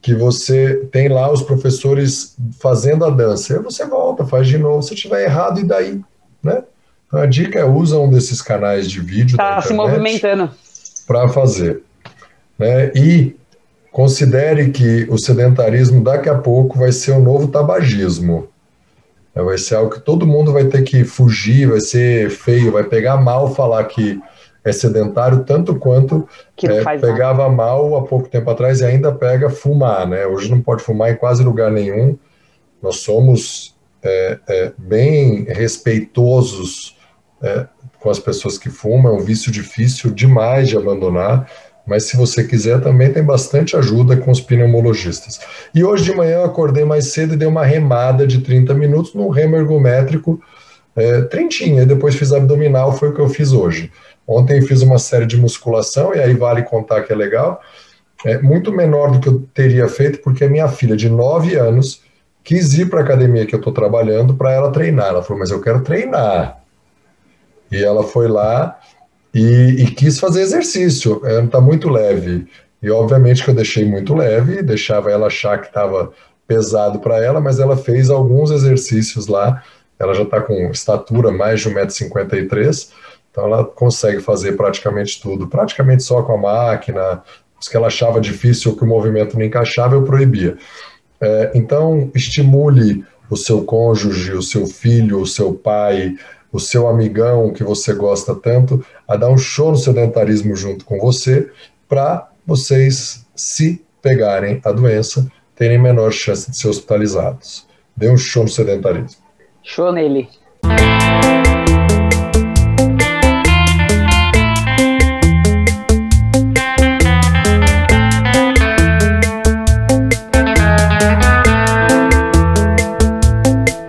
que 0.01 0.13
você 0.13 0.87
tem 0.91 1.09
lá 1.09 1.31
os 1.31 1.41
professores 1.41 2.35
fazendo 2.59 3.03
a 3.03 3.09
dança. 3.09 3.55
Aí 3.55 3.59
você 3.61 3.85
volta, 3.85 4.25
faz 4.25 4.47
de 4.47 4.57
novo. 4.57 4.81
Se 4.81 4.95
tiver 4.95 5.23
errado, 5.23 5.59
e 5.59 5.63
daí? 5.65 5.99
Né? 6.41 6.63
Então 7.07 7.19
a 7.19 7.25
dica 7.25 7.59
é 7.59 7.65
usa 7.65 7.97
um 7.97 8.09
desses 8.09 8.41
canais 8.41 8.89
de 8.89 9.01
vídeo. 9.01 9.37
Tá 9.37 9.61
se 9.61 9.73
movimentando. 9.73 10.49
Para 11.05 11.27
fazer. 11.29 11.81
Né? 12.57 12.91
E 12.95 13.35
considere 13.91 14.69
que 14.69 15.07
o 15.09 15.17
sedentarismo 15.17 16.03
daqui 16.03 16.29
a 16.29 16.37
pouco 16.37 16.79
vai 16.79 16.91
ser 16.91 17.11
o 17.11 17.19
novo 17.19 17.47
tabagismo. 17.47 18.47
Vai 19.33 19.57
ser 19.57 19.75
algo 19.75 19.91
que 19.91 19.99
todo 19.99 20.25
mundo 20.25 20.51
vai 20.51 20.65
ter 20.65 20.81
que 20.81 21.03
fugir, 21.03 21.67
vai 21.67 21.79
ser 21.79 22.29
feio, 22.29 22.71
vai 22.71 22.83
pegar 22.83 23.17
mal 23.17 23.53
falar 23.53 23.83
que 23.85 24.19
é 24.69 24.73
sedentário 24.73 25.43
tanto 25.43 25.75
quanto 25.75 26.27
é, 26.63 26.97
pegava 26.99 27.49
mal 27.49 27.95
há 27.95 28.03
pouco 28.03 28.27
tempo 28.27 28.49
atrás 28.49 28.81
e 28.81 28.85
ainda 28.85 29.11
pega 29.11 29.49
fumar, 29.49 30.07
né? 30.07 30.25
Hoje 30.25 30.49
não 30.49 30.61
pode 30.61 30.83
fumar 30.83 31.11
em 31.11 31.15
quase 31.15 31.43
lugar 31.43 31.71
nenhum. 31.71 32.17
Nós 32.81 32.97
somos 32.97 33.75
é, 34.03 34.39
é, 34.47 34.71
bem 34.77 35.45
respeitosos 35.45 36.97
é, 37.41 37.67
com 37.99 38.09
as 38.09 38.19
pessoas 38.19 38.57
que 38.57 38.69
fumam, 38.69 39.13
é 39.13 39.15
um 39.15 39.23
vício 39.23 39.51
difícil 39.51 40.11
demais 40.11 40.69
de 40.69 40.77
abandonar 40.77 41.47
mas 41.87 42.03
se 42.03 42.17
você 42.17 42.43
quiser 42.43 42.81
também 42.81 43.11
tem 43.11 43.23
bastante 43.23 43.77
ajuda 43.77 44.17
com 44.17 44.29
os 44.29 44.41
pneumologistas. 44.41 45.39
E 45.73 45.83
hoje 45.85 46.03
de 46.03 46.13
manhã 46.13 46.39
eu 46.39 46.43
acordei 46.43 46.83
mais 46.83 47.13
cedo 47.13 47.33
e 47.33 47.37
dei 47.37 47.47
uma 47.47 47.63
remada 47.63 48.27
de 48.27 48.41
30 48.41 48.73
minutos 48.73 49.13
no 49.13 49.29
remo 49.29 49.55
ergométrico, 49.55 50.39
é, 50.95 51.21
trintinha, 51.21 51.83
e 51.83 51.85
depois 51.85 52.15
fiz 52.15 52.33
abdominal, 52.33 52.91
foi 52.91 53.09
o 53.09 53.13
que 53.13 53.21
eu 53.21 53.29
fiz 53.29 53.53
hoje. 53.53 53.89
Ontem 54.27 54.61
fiz 54.61 54.81
uma 54.81 54.99
série 54.99 55.25
de 55.25 55.37
musculação, 55.37 56.13
e 56.13 56.19
aí 56.19 56.33
vale 56.33 56.63
contar 56.63 57.03
que 57.03 57.13
é 57.13 57.15
legal, 57.15 57.61
é 58.25 58.39
muito 58.39 58.71
menor 58.71 59.11
do 59.11 59.19
que 59.19 59.29
eu 59.29 59.47
teria 59.53 59.87
feito, 59.87 60.19
porque 60.19 60.43
a 60.43 60.49
minha 60.49 60.67
filha 60.67 60.97
de 60.97 61.09
9 61.09 61.55
anos 61.55 62.01
quis 62.43 62.73
ir 62.73 62.89
para 62.89 63.01
a 63.01 63.03
academia 63.03 63.45
que 63.45 63.53
eu 63.53 63.59
estou 63.59 63.73
trabalhando 63.73 64.33
para 64.33 64.51
ela 64.51 64.71
treinar. 64.71 65.09
Ela 65.09 65.23
falou, 65.23 65.39
mas 65.39 65.51
eu 65.51 65.61
quero 65.61 65.81
treinar. 65.81 66.61
E 67.71 67.83
ela 67.83 68.03
foi 68.03 68.27
lá, 68.27 68.79
e, 69.33 69.83
e 69.83 69.91
quis 69.91 70.19
fazer 70.19 70.41
exercício. 70.41 71.21
Ela 71.25 71.43
está 71.43 71.61
muito 71.61 71.89
leve. 71.89 72.47
E 72.81 72.89
obviamente 72.89 73.43
que 73.43 73.49
eu 73.49 73.55
deixei 73.55 73.85
muito 73.85 74.15
leve, 74.15 74.61
deixava 74.61 75.11
ela 75.11 75.27
achar 75.27 75.59
que 75.59 75.67
estava 75.67 76.11
pesado 76.47 76.99
para 76.99 77.23
ela, 77.23 77.41
mas 77.41 77.59
ela 77.59 77.75
fez 77.75 78.09
alguns 78.09 78.49
exercícios 78.49 79.27
lá. 79.27 79.61
Ela 79.99 80.13
já 80.13 80.23
está 80.23 80.41
com 80.41 80.69
estatura 80.71 81.31
mais 81.31 81.61
de 81.61 81.69
1,53m, 81.69 82.89
então 83.37 83.45
ela 83.45 83.63
consegue 83.63 84.19
fazer 84.19 84.53
praticamente 84.53 85.21
tudo. 85.21 85.47
Praticamente 85.47 86.01
só 86.01 86.23
com 86.23 86.33
a 86.33 86.37
máquina, 86.37 87.21
os 87.61 87.67
que 87.67 87.77
ela 87.77 87.85
achava 87.85 88.19
difícil 88.19 88.75
que 88.75 88.83
o 88.83 88.87
movimento 88.87 89.37
não 89.37 89.45
encaixava, 89.45 89.93
eu 89.93 90.01
proibia. 90.01 90.57
É, 91.21 91.51
então, 91.53 92.09
estimule 92.15 93.05
o 93.29 93.37
seu 93.37 93.63
cônjuge, 93.63 94.33
o 94.33 94.41
seu 94.41 94.65
filho, 94.65 95.21
o 95.21 95.27
seu 95.27 95.53
pai, 95.53 96.15
o 96.51 96.59
seu 96.59 96.87
amigão 96.87 97.53
que 97.53 97.63
você 97.63 97.93
gosta 97.93 98.33
tanto 98.33 98.83
a 99.07 99.15
dar 99.15 99.29
um 99.29 99.37
show 99.37 99.69
no 99.69 99.77
sedentarismo 99.77 100.55
junto 100.55 100.83
com 100.83 100.97
você, 100.97 101.51
para 101.87 102.29
vocês, 102.43 103.23
se 103.35 103.85
pegarem 104.01 104.59
a 104.65 104.71
doença, 104.71 105.31
terem 105.55 105.77
menor 105.77 106.11
chance 106.11 106.49
de 106.49 106.57
ser 106.57 106.69
hospitalizados. 106.69 107.67
Dê 107.95 108.09
um 108.09 108.17
show 108.17 108.43
no 108.43 108.49
sedentarismo. 108.49 109.21
Show 109.61 109.91
nele. 109.91 110.27